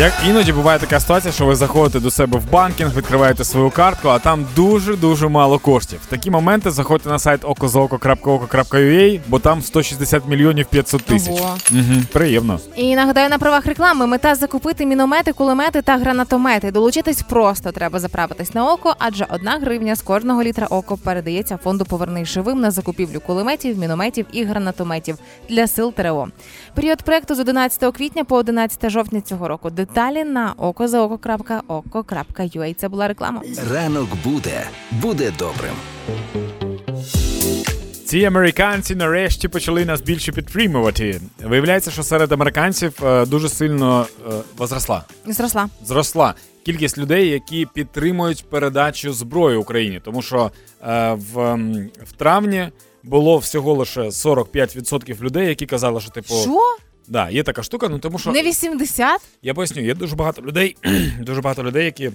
[0.00, 4.08] Як іноді буває така ситуація, що ви заходите до себе в банкінг, відкриваєте свою картку,
[4.08, 6.00] а там дуже-дуже мало коштів.
[6.02, 11.40] В такі моменти заходьте на сайт okozooko.oko.ua, бо там 160 мільйонів 500 тисяч.
[11.70, 12.60] Угу, Приємно.
[12.76, 16.70] І нагадаю на правах реклами мета закупити міномети, кулемети та гранатомети.
[16.70, 21.84] Долучитись просто треба заправитись на око, адже одна гривня з кожного літра око передається фонду
[21.84, 25.16] Повернись живим на закупівлю кулеметів, мінометів і гранатометів
[25.48, 26.28] для сил ТРО.
[26.74, 29.70] Період проекту з 11 квітня по 11 жовтня цього року.
[29.94, 32.74] Деталі на okozaoko.oko.ua.
[32.74, 33.42] Це була реклама.
[33.72, 35.74] Ранок буде, буде добрим.
[38.04, 41.20] Ці американці нарешті почали нас більше підтримувати.
[41.44, 45.04] Виявляється, що серед американців е, дуже сильно е, возросла.
[45.26, 45.68] Зросла.
[45.84, 50.50] Зросла кількість людей, які підтримують передачу зброї Україні, тому що
[50.82, 51.54] е, в,
[52.04, 52.68] в травні
[53.02, 56.34] було всього лише 45% людей, які казали, що типу.
[56.34, 56.76] Що?
[57.10, 59.20] Да, є така штука, ну тому що не 80?
[59.42, 60.76] Я поясню, є дуже багато людей,
[61.20, 62.10] дуже багато людей, які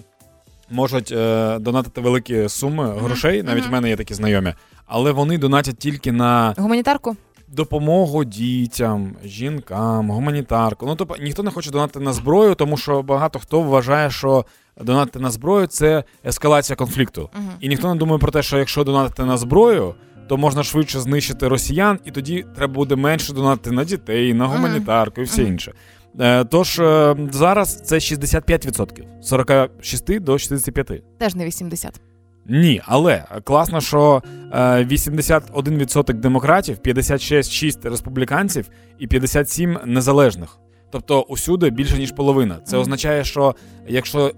[0.70, 3.44] можуть е, донатити великі суми грошей.
[3.44, 4.54] Навіть в мене є такі знайомі,
[4.86, 7.16] але вони донатять тільки на гуманітарку.
[7.48, 10.86] Допомогу дітям, жінкам, гуманітарку.
[10.86, 14.46] Ну тобто ніхто не хоче донатити на зброю, тому що багато хто вважає, що
[14.82, 17.22] донатити на зброю це ескалація конфлікту.
[17.22, 19.96] uh І ніхто не думає про те, що якщо донатити на зброю,
[20.28, 25.22] то можна швидше знищити росіян, і тоді треба буде менше донати на дітей, на гуманітарку
[25.22, 25.74] і все інше.
[26.20, 29.22] Е, тож е, зараз це 65%.
[29.22, 31.04] 46 до 65.
[31.18, 32.02] Теж не 80.
[32.46, 40.58] Ні, але класно, що 81% е, демократів, 56 республіканців і 57 незалежних.
[40.92, 42.60] Тобто усюди більше ніж половина.
[42.66, 43.56] Це означає, що
[43.88, 44.32] якщо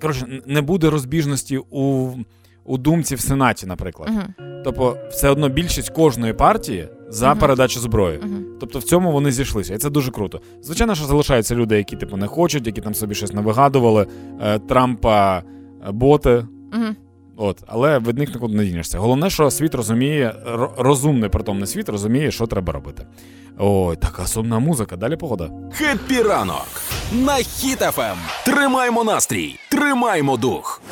[0.00, 2.10] коротше не буде розбіжності у
[2.70, 4.10] у думці в Сенаті, наприклад.
[4.10, 4.62] Uh-huh.
[4.64, 7.38] Тобто, все одно більшість кожної партії за uh-huh.
[7.38, 8.18] передачу зброї.
[8.18, 8.42] Uh-huh.
[8.60, 10.40] Тобто в цьому вони зійшлися, і це дуже круто.
[10.62, 14.06] Звичайно, що залишаються люди, які типу не хочуть, які там собі щось не вигадували.
[14.40, 16.46] Е, Трампа е, боти.
[17.36, 18.98] От, але від них нікуди не дінешся.
[18.98, 20.34] Головне, що світ розуміє,
[20.78, 23.06] розумний притомний світ розуміє, що треба робити.
[23.58, 24.96] Ой, така сумна музика.
[24.96, 25.50] Далі погода.
[25.72, 26.66] Хеппі ранок
[27.12, 28.16] на Хіт FM.
[28.44, 30.82] Тримаймо настрій, тримаймо дух.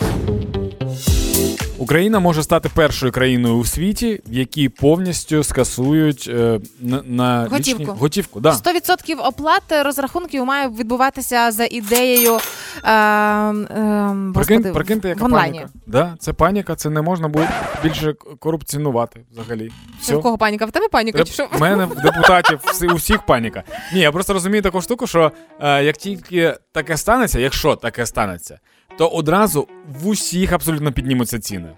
[1.79, 7.83] Україна може стати першою країною у світі, в якій повністю скасують е, на, на готівку.
[7.83, 7.95] Лічні...
[7.99, 8.41] готівку.
[8.41, 8.51] Да.
[8.51, 12.39] 100% оплат розрахунків має відбуватися за ідеєю.
[12.85, 15.69] Е, е, Прикинь, прикиньте, яка паніка.
[15.87, 17.49] Да, Це паніка, це не можна буде
[17.83, 19.71] більше корупціонувати взагалі.
[20.01, 20.17] Все.
[20.17, 20.67] В кого паніка?
[20.67, 21.25] В тебе паніка?
[21.25, 21.49] чи що?
[21.57, 22.61] У мене в депутатів
[22.93, 23.63] у всіх паніка.
[23.95, 28.59] Ні, я просто розумію таку штуку, що е, як тільки таке станеться, якщо таке станеться
[28.99, 29.69] то одразу
[30.03, 31.69] в усіх абсолютно піднімуться ціни.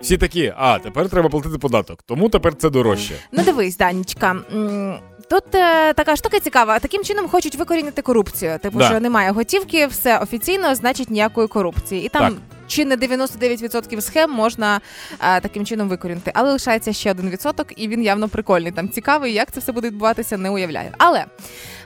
[0.00, 3.14] Всі такі, а тепер треба платити податок, тому тепер це дорожче.
[3.32, 4.36] Ну дивись, Данічка.
[5.30, 6.78] Тут е, така штука цікава.
[6.78, 8.58] Таким чином хочуть викорінити корупцію.
[8.58, 8.88] Типу, да.
[8.88, 12.04] що немає готівки, все офіційно, значить ніякої корупції.
[12.04, 12.42] І там так.
[12.68, 14.80] Чи не 99% схем можна
[15.20, 16.30] е, таким чином викорінити.
[16.34, 18.72] Але лишається ще один відсоток, і він явно прикольний.
[18.72, 20.90] Там цікавий, як це все буде відбуватися, не уявляю.
[20.98, 21.24] Але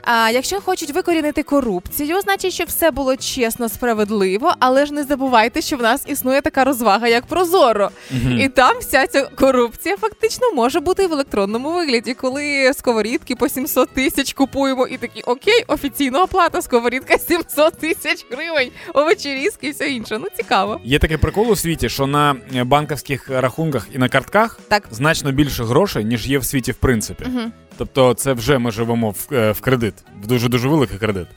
[0.05, 5.61] а якщо хочуть викорінити корупцію, значить, щоб все було чесно, справедливо, але ж не забувайте,
[5.61, 10.53] що в нас існує така розвага, як Прозоро, mm і там вся ця корупція фактично
[10.53, 16.23] може бути в електронному вигляді, коли сковорідки по 700 тисяч купуємо, і такі окей, офіційна
[16.23, 20.17] оплата сковорідка 700 тисяч гривень, овочерізки і все інше.
[20.19, 20.72] Ну цікаво.
[20.83, 25.63] Є такий прикол у світі, що на банківських рахунках і на картках так значно більше
[25.63, 27.23] грошей ніж є в світі, в принципі.
[27.23, 31.27] mm Тобто, це вже ми живемо в, е, в кредит, в дуже дуже великий кредит.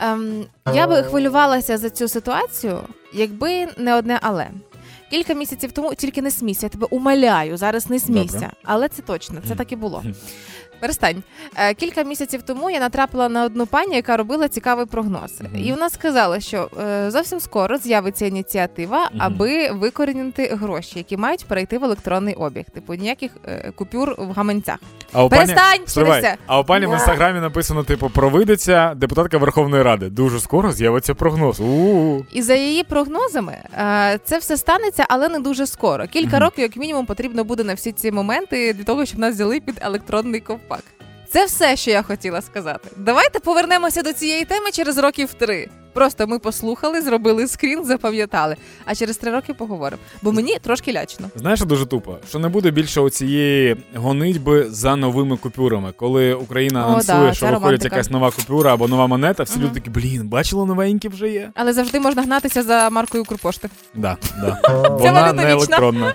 [0.00, 2.78] Ем, Я би хвилювалася за цю ситуацію,
[3.12, 4.46] якби не одне але.
[5.10, 8.32] Кілька місяців тому тільки не смійся, я тебе умоляю, зараз не смійся.
[8.32, 8.50] Добре.
[8.64, 10.04] Але це точно, це так і було.
[10.80, 11.22] Перестань.
[11.56, 15.40] Е, Кілька місяців тому я натрапила на одну пані, яка робила цікавий прогноз.
[15.40, 15.64] Мгм.
[15.64, 19.22] І вона сказала, що е, зовсім скоро з'явиться ініціатива, Мгм.
[19.22, 22.64] аби викорінити гроші, які мають перейти в електронний обіг.
[22.74, 24.78] Типу ніяких е, купюр в гаманцях.
[25.12, 26.34] А у Перестань, пані, Стривай.
[26.46, 30.08] а у пані в інстаграмі написано: типу, провидиця, депутатка Верховної Ради.
[30.08, 31.60] Дуже скоро з'явиться прогноз.
[31.60, 32.24] У-у-у.
[32.32, 36.06] І за її прогнозами, е, це все станеться, але не дуже скоро.
[36.06, 36.44] Кілька Мгм.
[36.44, 39.78] років, як мінімум, потрібно буде на всі ці моменти для того, щоб нас взяли під
[39.80, 40.67] електронний ковпак.
[41.30, 42.88] Це все, що я хотіла сказати.
[42.96, 45.68] Давайте повернемося до цієї теми через років три.
[45.92, 48.56] Просто ми послухали, зробили скрін, запам'ятали.
[48.84, 50.02] А через три роки поговоримо.
[50.22, 51.30] Бо мені трошки лячно.
[51.34, 55.92] Знаєш, що дуже тупо, що не буде більше оцієї гонитьби за новими купюрами.
[55.96, 57.96] Коли Україна анонсує, да, що виходить романтика.
[57.96, 59.62] якась нова купюра або нова монета, всі Мгм.
[59.68, 61.50] люди такі, блін, бачили, новенькі вже є.
[61.54, 63.68] Але завжди можна гнатися за маркою Укрпошти.
[63.94, 64.88] Да, да.
[64.88, 66.14] Вона не вічна.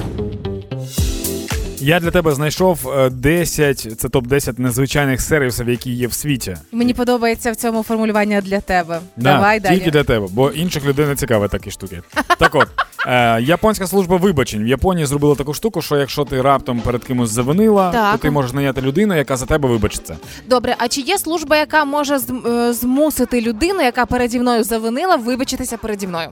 [1.81, 6.57] Я для тебе знайшов е, 10, це топ 10 незвичайних сервісів, які є в світі.
[6.71, 8.99] Мені подобається в цьому формулювання для тебе.
[9.17, 9.75] Да, Давай далі.
[9.77, 12.01] Тільки для тебе, бо інших людей не цікаві такі штуки.
[12.37, 12.67] Так от,
[13.07, 17.29] е, японська служба вибачень в Японії зробила таку штуку, що якщо ти раптом перед кимось
[17.29, 18.11] завинила, Так.
[18.11, 20.17] то ти можеш наняти людину, яка за тебе вибачиться.
[20.47, 25.77] Добре, а чи є служба, яка може е, змусити людину, яка переді мною завинила, вибачитися
[25.77, 26.29] переді мною?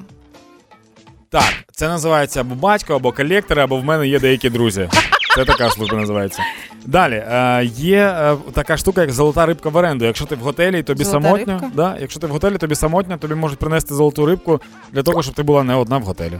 [1.29, 4.89] Так, це називається або батько, або колектор, або в мене є деякі друзі.
[5.39, 6.41] Це така служба називається.
[6.85, 10.05] Далі е, є е, така штука, як золота рибка в оренду.
[10.05, 11.53] Якщо ти в готелі, тобі Золота самотньо.
[11.53, 11.71] рибка?
[11.73, 14.61] Да, якщо ти в готелі, тобі самотньо, тобі можуть принести золоту рибку
[14.93, 16.39] для того, щоб ти була не одна в готелі.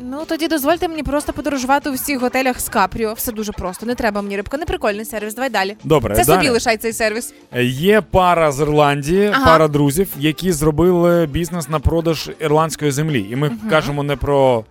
[0.00, 3.12] Ну тоді дозвольте мені просто подорожувати у всіх готелях з Капріо.
[3.12, 3.86] Все дуже просто.
[3.86, 4.56] Не треба мені рибка.
[4.56, 5.34] Не прикольний сервіс.
[5.34, 5.76] Давай далі.
[5.84, 6.36] Добре, Це далі.
[6.38, 7.34] собі лишай цей сервіс.
[7.52, 9.44] Е, Є пара з Ірландії, Ага.
[9.44, 13.26] пара друзів, які зробили бізнес на продаж ірландської землі.
[13.30, 13.70] І ми Мгм.
[13.70, 14.64] кажемо не про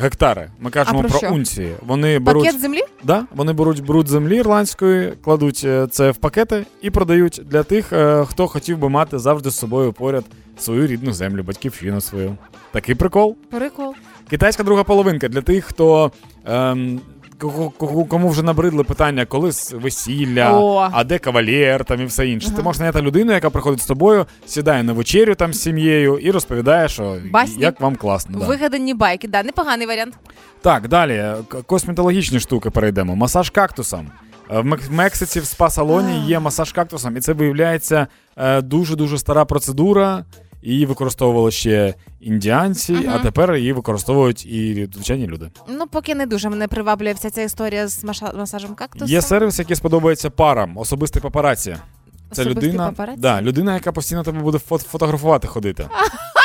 [0.00, 1.32] гектари, ми кажемо про про, що?
[1.32, 1.74] унції.
[1.86, 2.80] Вони беруть Пакет землі?
[3.04, 7.92] Да, вони беруть бруд землі ірландської, кладуть е, це в пакети і продають для тих,
[7.92, 10.24] е, хто хотів би мати завжди з собою поряд
[10.58, 12.36] свою рідну землю, батьківщину свою.
[12.72, 13.36] Такий прикол.
[13.50, 13.94] Прикол.
[14.30, 16.12] Китайська друга половинка для тих, хто.
[16.46, 17.00] Ем,
[18.08, 20.88] Кому вже набридли питання, коли весілля, О.
[20.92, 22.46] а де кавалєр там і все інше.
[22.48, 22.62] Ти Ага.
[22.62, 26.88] можеш наняти людину, яка приходить з тобою, сідає на вечерю там з сім'єю і розповідає,
[26.88, 27.62] що Басні.
[27.62, 28.38] як вам класно.
[28.38, 28.46] Да.
[28.46, 29.28] Вигадані байки.
[29.28, 30.14] Да, непоганий варіант.
[30.60, 31.24] Так, далі
[31.66, 33.16] косметологічні штуки перейдемо.
[33.16, 34.06] Масаж кактусом.
[34.50, 39.44] Е, В Мек- Мексиці в спа-салоні є масаж кактусом, і це виявляється е, дуже-дуже стара
[39.44, 40.24] процедура.
[40.62, 43.10] Її використовували ще індіанці, Мгм.
[43.10, 45.50] а тепер її використовують і звичайні люди.
[45.68, 48.04] Ну, поки не дуже мене приваблює вся ця історія з
[48.38, 49.08] масажем кактусом.
[49.08, 51.76] Є сервіс, який сподобається парам, особистий папараці.
[52.32, 53.20] Це Особистий людина, папараці?
[53.20, 55.86] да, людина, яка постійно тебе буде фот- фотографувати ходити.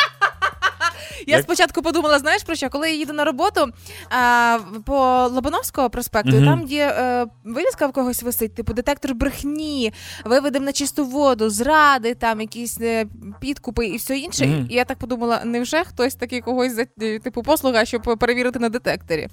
[1.27, 2.69] Я Як- спочатку подумала, знаєш про що?
[2.69, 3.67] Коли я їду на роботу
[4.09, 4.95] а, по
[5.31, 6.45] Лобановського проспекту, Мгм.
[6.45, 9.93] там є е, вивіска в когось висить, типу детектор брехні,
[10.25, 13.05] виведемо на чисту воду, зради, там якісь е,
[13.39, 14.65] підкупи і все інше.
[14.69, 18.69] І я так подумала, невже хтось такий когось за е, типу послуга, щоб перевірити на
[18.69, 19.27] детекторі?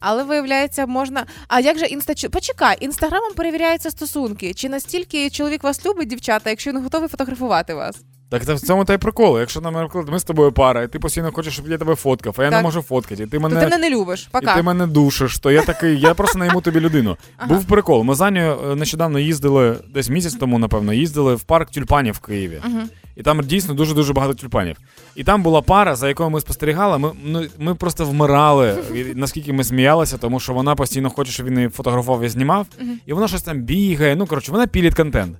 [0.00, 1.26] Але виявляється, можна.
[1.48, 4.54] А як же інста Почекай, інстаграмом перевіряються стосунки.
[4.54, 7.96] Чи настільки чоловік вас любить, дівчата, якщо він готовий фотографувати вас?
[8.30, 9.38] Так це в цьому та й прикол.
[9.40, 12.44] Якщо наприклад, ми з тобою пара, і ти постійно хочеш, щоб я тебе фоткав, а
[12.44, 14.28] я не можу фоткати, і ти То мене ти мене не любиш.
[14.42, 17.16] І ти мене душиш, то я такий, я просто найму тобі людину.
[17.36, 17.54] Ага.
[17.54, 18.02] Був прикол.
[18.02, 22.18] Ми з Анею е, нещодавно їздили, десь місяць тому, напевно, їздили в парк тюльпанів в
[22.18, 22.60] Києві.
[22.64, 22.88] Мгм.
[23.16, 24.76] І там дійсно дуже-дуже багато тюльпанів.
[25.14, 26.98] І там була пара, за якою ми спостерігали.
[26.98, 28.76] Ми, ну, ми просто вмирали,
[29.14, 32.66] наскільки ми сміялися, тому що вона постійно хоче, щоб він її фотографував і знімав.
[32.80, 33.00] Мгм.
[33.06, 34.16] І вона щось там бігає.
[34.16, 35.36] Ну, коротше, вона пілить контент.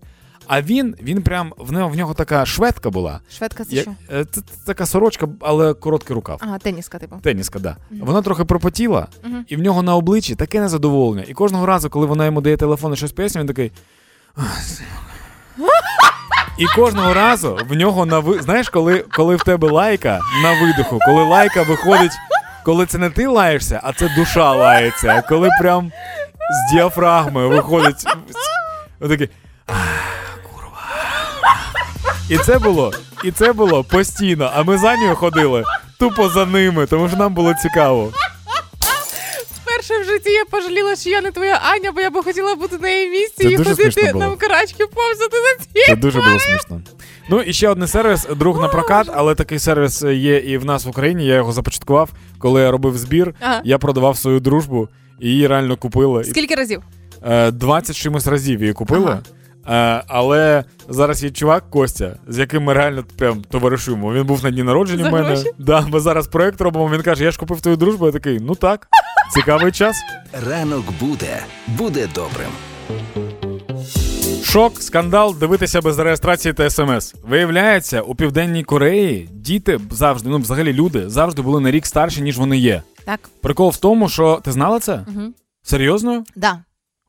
[0.53, 3.21] А він, він прям в нього, в нього така шведка була.
[3.33, 3.91] Шведка це Я- що?
[4.13, 6.39] е, Це, така сорочка, але короткий рукав.
[6.41, 7.17] Ага, теніска, типу.
[7.23, 7.77] Теніска, да.
[7.91, 8.01] Мгм.
[8.07, 9.45] Вона трохи пропотіла, Мгм.
[9.49, 11.25] і в нього на обличчі таке незадоволення.
[11.29, 13.73] І кожного разу, коли вона йому дає телефон і щось пояснює, він такий.
[16.59, 18.43] І кожного разу в нього на ви...
[18.43, 22.13] Знаєш, коли, коли в тебе лайка на видиху, коли лайка виходить,
[22.65, 25.23] коли це не ти лаєшся, а це душа лається.
[25.29, 25.93] Коли прям
[26.69, 28.05] з діафрагми виходить.
[29.01, 29.29] Отакий.
[32.29, 32.93] І це було,
[33.25, 34.51] і це було постійно.
[34.55, 35.65] А ми за нею ходили
[35.99, 38.13] тупо за ними, тому що нам було цікаво.
[39.63, 42.79] Вперше в житті я пожаліла, що я не твоя Аня, бо я би хотіла бути
[42.79, 45.87] на її місці Це і дуже ходити нам карачки повзати за ці.
[45.87, 46.81] Це дуже було смішно.
[47.31, 50.85] Ну і ще один сервіс, друг на прокат, але такий сервіс є і в нас
[50.85, 51.27] в Україні.
[51.27, 53.35] Я його започаткував, коли я робив збір.
[53.41, 53.61] Ага.
[53.65, 54.89] Я продавав свою дружбу,
[55.21, 56.25] і її реально купили.
[56.25, 56.83] Скільки разів?
[57.27, 59.19] Е, 20 чимось разів її купили.
[59.71, 64.13] Е, але зараз є чувак Костя, з яким ми реально прям товаришуємо.
[64.13, 65.45] Він був на дні народження в мене.
[65.59, 66.91] Да, Ми зараз проект робимо.
[66.93, 68.07] Він каже: Я ж купив твою дружбу.
[68.07, 68.89] Я такий, ну так,
[69.35, 69.97] цікавий час.
[70.49, 72.51] Ранок буде, буде добрим.
[74.45, 77.15] Шок, скандал, дивитися без реєстрації та смс.
[77.29, 82.39] Виявляється, у південній Кореї діти завжди, ну взагалі люди, завжди були на рік старші, ніж
[82.39, 82.83] вони є.
[83.05, 83.21] Так.
[83.43, 84.93] Прикол в тому, що ти знала це?
[84.93, 85.23] Угу.
[85.63, 86.25] Серйозно?
[86.37, 86.59] Да.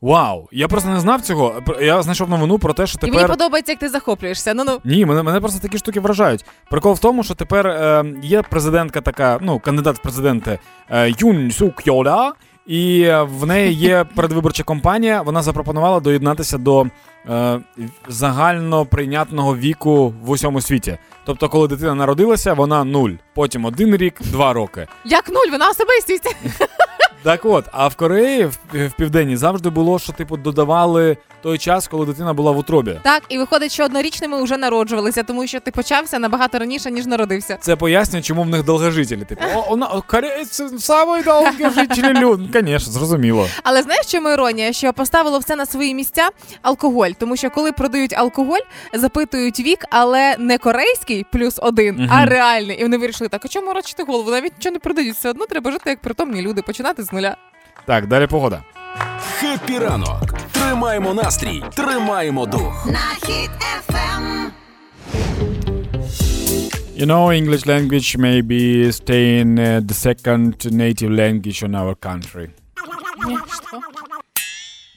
[0.02, 0.48] Вау!
[0.52, 1.62] Я просто не знав цього.
[1.82, 3.10] Я знайшов новину про те, що тепер.
[3.10, 4.54] І мені подобається, як ти захоплюєшся.
[4.54, 4.80] Ну ну.
[4.84, 6.46] Ні, мене мене просто такі штуки вражають.
[6.70, 11.52] Прикол в тому, що тепер е, є президентка така, ну, кандидат в президенти е, Юн
[11.52, 12.34] Сук Йоля,
[12.68, 15.22] і в неї є передвиборча кампанія.
[15.22, 16.86] Вона запропонувала доєднатися до
[17.30, 17.60] е,
[18.08, 20.98] загально прийнятного віку в усьому світі.
[21.26, 23.12] Тобто, коли дитина народилася, вона нуль.
[23.36, 24.88] Потім один рік, два роки.
[25.06, 26.36] Як нуль, вона особистість.
[27.24, 31.88] Так от, а в Кореї в, в південній завжди було, що типу додавали той час,
[31.88, 33.00] коли дитина була в утробі.
[33.04, 37.58] Так, і виходить, що однорічними вже народжувалися, тому що ти почався набагато раніше, ніж народився.
[37.62, 39.26] Це пояснює, чому в них довгожителі.
[39.26, 42.40] Типу, о, вона корейці самий довгожителі люд.
[42.54, 43.48] Звісно, зрозуміло.
[43.64, 44.74] Але знаєш, чому іронія?
[44.74, 46.30] Що поставило все на свої місця
[46.62, 48.62] алкоголь, тому що коли продають алкоголь,
[48.94, 52.08] запитують вік, але не корейський плюс один, угу.
[52.12, 52.80] а реальний.
[52.80, 54.32] І вони вирішили так, а чому морочити голову?
[54.32, 57.36] Навіть нічого не продають, все одно треба жити як притомні люди, починати з нуля.
[57.86, 58.64] Так, далі погода.
[59.40, 60.34] Хеппі ранок.
[60.52, 62.86] Тримаємо настрій, тримаємо дух.
[62.86, 63.52] На хід
[63.88, 64.50] FM.
[67.02, 70.54] You know, English language may be staying uh, the second
[70.84, 72.50] native language in our country.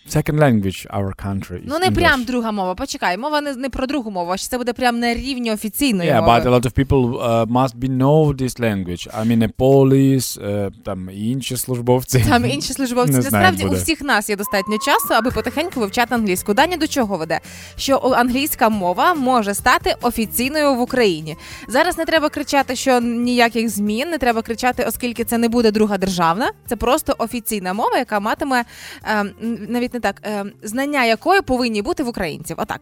[0.09, 1.61] Second language our country.
[1.65, 1.95] Ну не English.
[1.95, 2.75] прям друга мова.
[2.75, 6.11] Почекай, мова не, не про другу мову, а що це буде прям на рівні офіційної
[6.11, 6.33] Yeah, мови.
[6.33, 9.09] but a lot of people uh, must be know this language.
[9.21, 12.25] I mean, a police, uh, там і інші службовці.
[12.29, 13.13] Там інші службовці.
[13.13, 16.55] Не знаю, Насправді у всіх нас є достатньо часу, аби потихеньку вивчати англійську.
[16.55, 17.41] Дані до чого веде?
[17.77, 21.37] Що о- англійська мова може стати офіційною в Україні.
[21.69, 25.99] Зараз не треба кричати, що ніяких змін, не треба кричати, оскільки це не буде друга
[25.99, 26.51] державна.
[26.67, 28.65] Це просто офіційна мова, яка матиме
[29.05, 29.25] е,
[29.69, 32.57] навіть не так, е, знання якої повинні бути в українців.
[32.59, 32.81] Отак.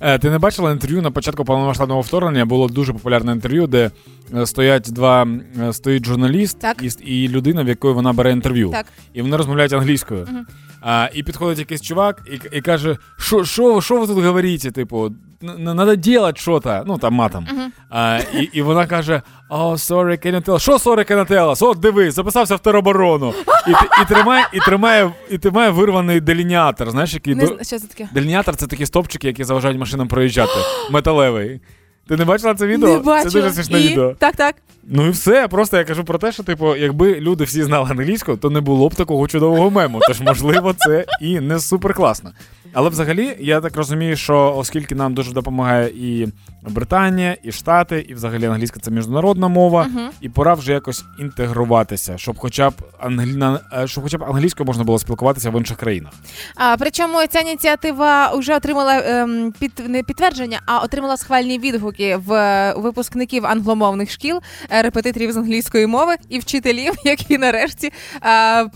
[0.00, 2.44] Е, Ти не бачила інтерв'ю на початку повномасштабного вторгнення?
[2.44, 3.90] Було дуже популярне інтерв'ю, де
[4.36, 5.26] е, стоять два
[5.60, 6.82] е, стоїть журналіст Так.
[6.82, 8.70] і, і людина, в якої вона бере інтерв'ю.
[8.70, 8.86] Так.
[9.14, 10.26] І вони розмовляють англійською.
[10.30, 10.46] Мгм.
[10.82, 14.70] А, і підходить якийсь чувак і, і каже: що, що, що ви тут говорите?
[14.70, 15.10] Типу,
[15.40, 17.46] треба делать щось, ну там матом.
[17.52, 17.72] Мгм.
[17.90, 20.58] А, і, і вона каже: О, you tell?
[20.58, 21.56] Що you tell?
[21.60, 23.34] От дивись, записався в тероборону.
[23.68, 23.70] І,
[24.02, 26.90] і, тримає, і, тримає, і тримає вирваний делініатор.
[26.90, 28.08] Знаєш, який Не що це таке?
[28.14, 30.52] Делініатор це такі стовпчики, які заважають машинам проїжджати.
[30.90, 31.60] Металевий.
[32.08, 32.88] Ти не бачила це відео?
[32.88, 33.30] Не бачила.
[33.30, 33.88] Це дуже смішне І?
[33.88, 34.14] відео.
[34.14, 34.54] Так, так.
[34.84, 35.48] Ну і все.
[35.48, 38.88] Просто я кажу про те, що типу, якби люди всі знали англійську, то не було
[38.88, 40.00] б такого чудового мему.
[40.06, 42.30] Тож, можливо, це і не супер класно.
[42.72, 46.28] Але взагалі, я так розумію, що оскільки нам дуже допомагає і
[46.70, 50.10] Британія, і Штати, і взагалі англійська це міжнародна мова, Мгм.
[50.20, 53.58] і пора вже якось інтегруватися, щоб хоча б англі...
[53.72, 56.12] е, щоб хоча б англійською можна було спілкуватися в інших країнах.
[56.56, 62.32] А, причому ця ініціатива вже отримала ем, під, не підтвердження, а отримала схвальні відгуки в
[62.32, 67.92] е, випускників англомовних шкіл, е, репетиторів з англійської мови і вчителів, які нарешті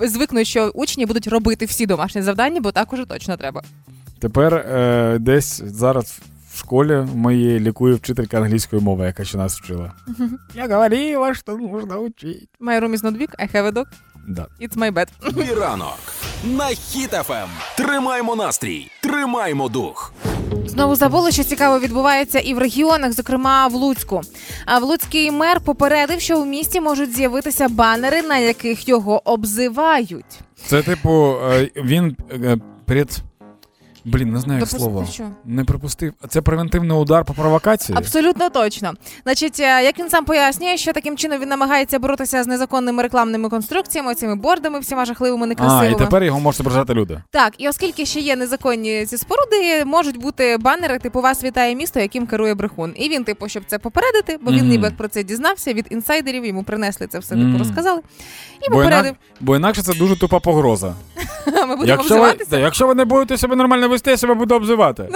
[0.01, 3.63] е, звикнуть, що учні будуть робити всі домашні завдання, бо так уже точно треба.
[4.19, 6.19] Тепер е, десь зараз
[6.53, 9.93] в школі моєї лікує вчителька англійської мови, яка ще нас вчила.
[10.55, 12.47] Я говорила, що можна вчити.
[12.61, 13.85] My room is not big, I have a dog,
[14.29, 14.47] Да.
[14.61, 15.09] it's my bed.
[15.61, 15.99] Ранок
[16.45, 17.49] на Хіт FM.
[17.77, 20.13] Тримаємо настрій, тримаємо дух.
[20.67, 24.21] Знову забули, що цікаво відбувається і в регіонах, зокрема в Луцьку.
[24.67, 30.41] А в Луцький мер попередив, що в місті можуть з'явитися банери, на яких його обзивають.
[30.67, 33.19] Це, типу, е, він е, перед.
[34.07, 35.07] Блін, не знаю як Допусти- слово.
[35.13, 35.25] що?
[35.45, 36.13] Не припустив.
[36.29, 37.99] Це превентивний удар по провокації.
[37.99, 38.93] Абсолютно точно.
[39.23, 43.49] Значить, е, як він сам пояснює, що таким чином він намагається боротися з незаконними рекламними
[43.49, 47.23] конструкціями, цими бордами, всіма жахливими, А, і тепер його можуть ображати люди.
[47.31, 52.01] Так, і оскільки ще є незаконні ці споруди, можуть бути банери, типу вас вітає місто,
[52.01, 52.93] яким керує брехун.
[52.97, 54.69] І він, типу, щоб це попередити, бо він Мгм.
[54.69, 57.59] ніби про це дізнався від інсайдерів, йому принесли це все, типу, Мгм.
[57.59, 58.01] розказали.
[58.67, 59.05] І Бо, попередив.
[59.05, 59.15] інак...
[59.41, 60.95] Бо інакше це дуже тупа погроза.
[61.47, 62.51] Ми будемо Якщо ви, обзиватися.
[62.51, 65.09] да, якщо ви не будете себе нормально я себе буду обзивати.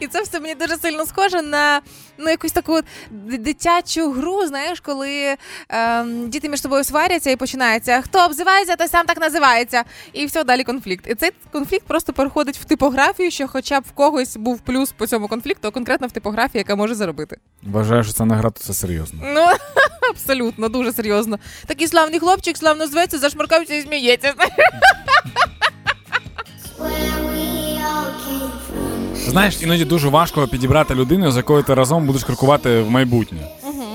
[0.00, 1.80] І це все мені дуже сильно схоже на
[2.18, 2.80] ну, якусь таку
[3.10, 5.36] дитячу гру, знаєш, коли
[5.68, 9.84] ем, діти між собою сваряться і починається хто обзивається, той сам так називається.
[10.12, 11.06] І все, далі конфлікт.
[11.08, 15.06] І цей конфлікт просто переходить в типографію, що хоча б в когось був плюс по
[15.06, 17.36] цьому конфлікту, а конкретно в типографії, яка може заробити.
[17.62, 19.20] Вважаю, що це не гра, то це серйозно.
[19.34, 19.46] Ну,
[20.10, 21.38] абсолютно, дуже серйозно.
[21.66, 24.34] Такий славний хлопчик, славно зветься, зашмаркався і сміється.
[29.14, 33.38] Знаєш, іноді дуже важко підібрати людину, з якою ти разом будеш крокувати в майбутнє.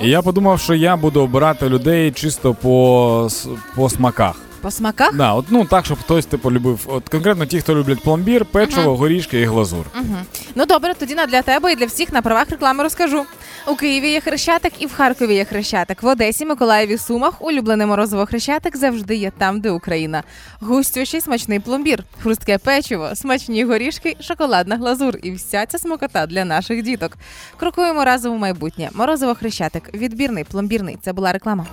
[0.04, 3.30] І я подумав, що я буду обирати людей чисто по,
[3.76, 4.47] по смаках.
[4.62, 5.16] По смаках?
[5.16, 6.80] Да, от, ну так, щоб хтось типу любив.
[6.86, 9.86] От конкретно ті, хто люблять пломбір, печиво, горішки і глазур.
[9.95, 10.16] Угу.
[10.55, 13.26] Ну добре, тоді на для тебе і для всіх на правах реклами розкажу.
[13.68, 16.03] У Києві є хрещатик і в Харкові є хрещатик.
[16.03, 20.24] В Одесі, Миколаєві, Сумах улюблене морозиво хрещатик завжди є там, де Україна.
[20.60, 26.84] Густющий смачний пломбір, хрустке печиво, смачні горішки, шоколадна глазур і вся ця смакота для наших
[26.84, 27.18] діток.
[27.58, 28.89] Крокуємо разом у майбутнє.
[28.93, 29.93] Морозиво хрещатик.
[29.93, 30.97] Відбірний, пломбірний.
[31.01, 31.66] Це була реклама.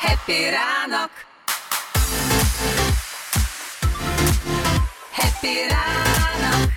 [0.00, 1.10] Хеппі ранок.
[5.16, 6.70] Хеппі ранок.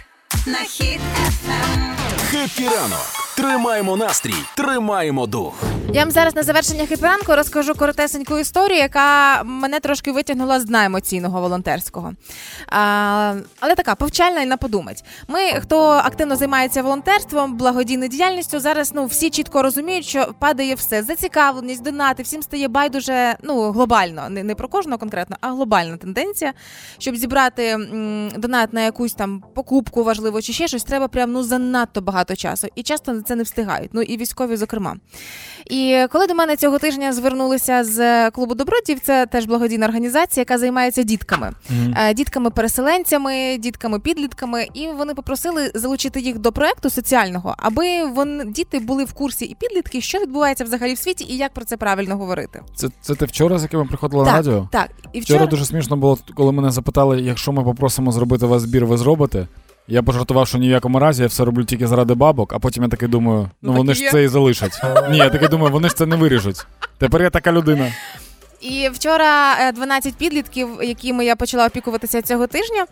[0.46, 1.96] На Хіт FM.
[2.32, 3.27] Хеппі ранок.
[3.38, 5.64] Тримаємо настрій, тримаємо дух.
[5.94, 10.66] Я вам зараз на завершення хеппі ранку розкажу коротесеньку історію, яка мене трошки витягнула з
[10.66, 12.14] дна емоційного волонтерського.
[12.68, 15.04] А, але така повчальна і на подумать.
[15.28, 21.04] Ми, хто активно займається волонтерством, благодійною діяльністю, зараз ну всі чітко розуміють, що падає все.
[21.04, 26.54] Зацікавленість, донати, всім стає байдуже ну глобально, не, не про кожного конкретно, а глобальна тенденція.
[26.98, 31.44] Щоб зібрати м, донат на якусь там покупку важливу чи ще щось, треба прям ну
[31.44, 32.68] занадто багато часу.
[32.76, 33.90] І часто це не встигають.
[33.94, 34.96] Ну і військові, зокрема.
[35.70, 40.58] І коли до мене цього тижня звернулися з клубу добродів, це теж благодійна організація, яка
[40.58, 42.14] займається дітками, mm-hmm.
[42.14, 49.14] дітками-переселенцями, дітками-підлітками, і вони попросили залучити їх до проекту соціального, аби вони діти були в
[49.14, 52.62] курсі і підлітки, що відбувається взагалі в світі, і як про це правильно говорити.
[52.76, 54.70] Це це ти вчора, з якими приходила так, на радіо?
[54.72, 55.38] Так, і вчора...
[55.38, 59.48] вчора дуже смішно було, коли мене запитали, якщо ми попросимо зробити вас збір, ви зробите.
[59.88, 62.84] Я пожартував, що ні в якому разі я все роблю тільки заради бабок, а потім
[62.84, 64.12] я таки думаю, ну, ну вони ж є.
[64.12, 64.82] це і залишать.
[65.12, 66.66] Ні, я таки думаю, вони ж це не виріжуть.
[66.98, 67.92] Тепер я така людина.
[68.62, 72.86] І вчора 12 підлітків, якими я почала опікуватися цього тижня,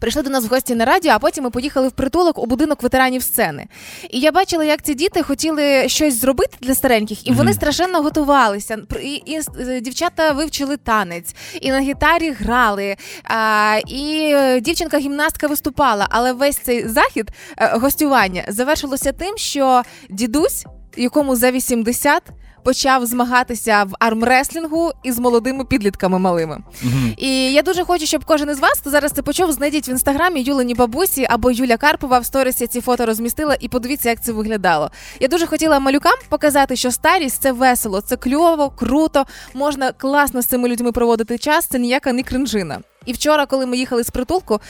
[0.00, 2.82] прийшли до нас в гості на радіо, а потім ми поїхали в притулок у будинок
[2.82, 3.66] ветеранів сцени.
[4.10, 8.78] І я бачила, як ці діти хотіли щось зробити для стареньких, і вони страшенно готувалися.
[9.02, 9.40] І, і,
[9.76, 12.96] і дівчата вивчили танець, і на гітарі грали.
[13.24, 16.06] А, І дівчинка гімнастка виступала.
[16.10, 22.22] Але весь цей захід е, гостювання завершилося тим, що дідусь, якому за 80,
[22.62, 26.58] почав змагатися в армреслінгу із молодими підлітками малими.
[26.84, 29.90] uh І я дуже хочу, щоб кожен із вас, хто зараз це почув, знайдіть в
[29.90, 34.32] інстаграмі Юлені бабусі або Юля Карпова в сторісі ці фото розмістила і подивіться, як це
[34.32, 34.90] виглядало.
[35.20, 40.46] Я дуже хотіла малюкам показати, що старість це весело, це кльово, круто, можна класно з
[40.46, 41.66] цими людьми проводити час.
[41.66, 42.80] Це ніяка не кринжина.
[43.06, 44.60] І вчора, коли ми їхали з притулку,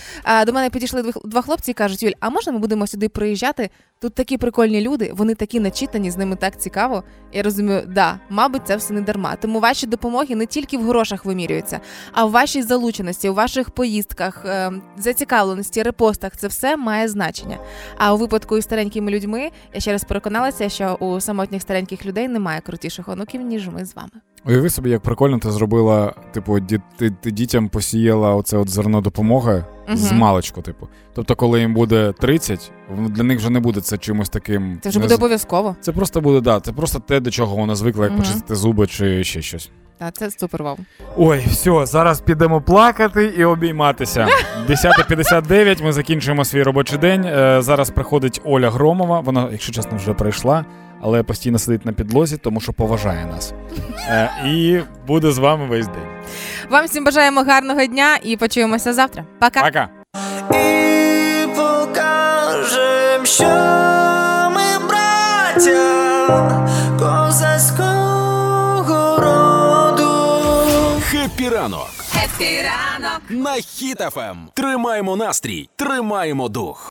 [0.46, 3.70] до мене підійшли два хлопці і кажуть: Юль, а можна ми будемо сюди приїжджати?
[4.02, 7.04] Тут такі прикольні люди, вони такі начитані, з ними так цікаво.
[7.32, 9.36] Я розумію, да, мабуть, це все не дарма.
[9.36, 11.80] Тому ваші допомоги не тільки в грошах вимірюються,
[12.12, 17.58] а в вашій залученості, у ваших поїздках, е, зацікавленості, репостах це все має значення.
[17.98, 22.28] А у випадку із старенькими людьми я ще раз переконалася, що у самотніх стареньких людей
[22.28, 24.10] немає крутіших онуків, ніж ми з вами.
[24.46, 29.64] Уяви собі, як прикольно ти зробила, типу, ти, ти дітям посіяла оце от зерно допомоги
[29.90, 30.88] uh з маличку, типу.
[31.14, 34.78] Тобто, коли їм буде 30, для них вже не буде це чимось таким.
[34.82, 35.76] Це вже буде обов'язково.
[35.80, 38.86] Це просто буде, да, це просто те, до чого вона звикла, як uh почистити зуби
[38.86, 39.70] чи ще щось.
[39.98, 40.76] Так, це супер вау.
[41.16, 44.28] Ой, все, зараз підемо плакати і обійматися.
[44.68, 47.24] 10.59, Ми закінчуємо свій робочий день.
[47.24, 49.20] Е, зараз приходить Оля Громова.
[49.20, 50.64] Вона, якщо чесно, вже прийшла
[51.00, 53.52] але постійно сидить на підлозі, тому що поважає нас.
[54.08, 56.06] Е, І буде з вами весь день.
[56.70, 59.24] Вам всім бажаємо гарного дня і почуємося завтра.
[59.40, 59.62] Пока.
[59.62, 59.88] Пока.
[60.50, 63.44] І покажем, що
[64.54, 66.66] ми браття
[66.98, 70.10] козацького роду.
[71.10, 71.88] Хеппі ранок.
[72.12, 73.20] Хеппі ранок.
[73.30, 74.36] На Хіт FM.
[74.54, 76.86] Тримаємо настрій, тримаємо дух.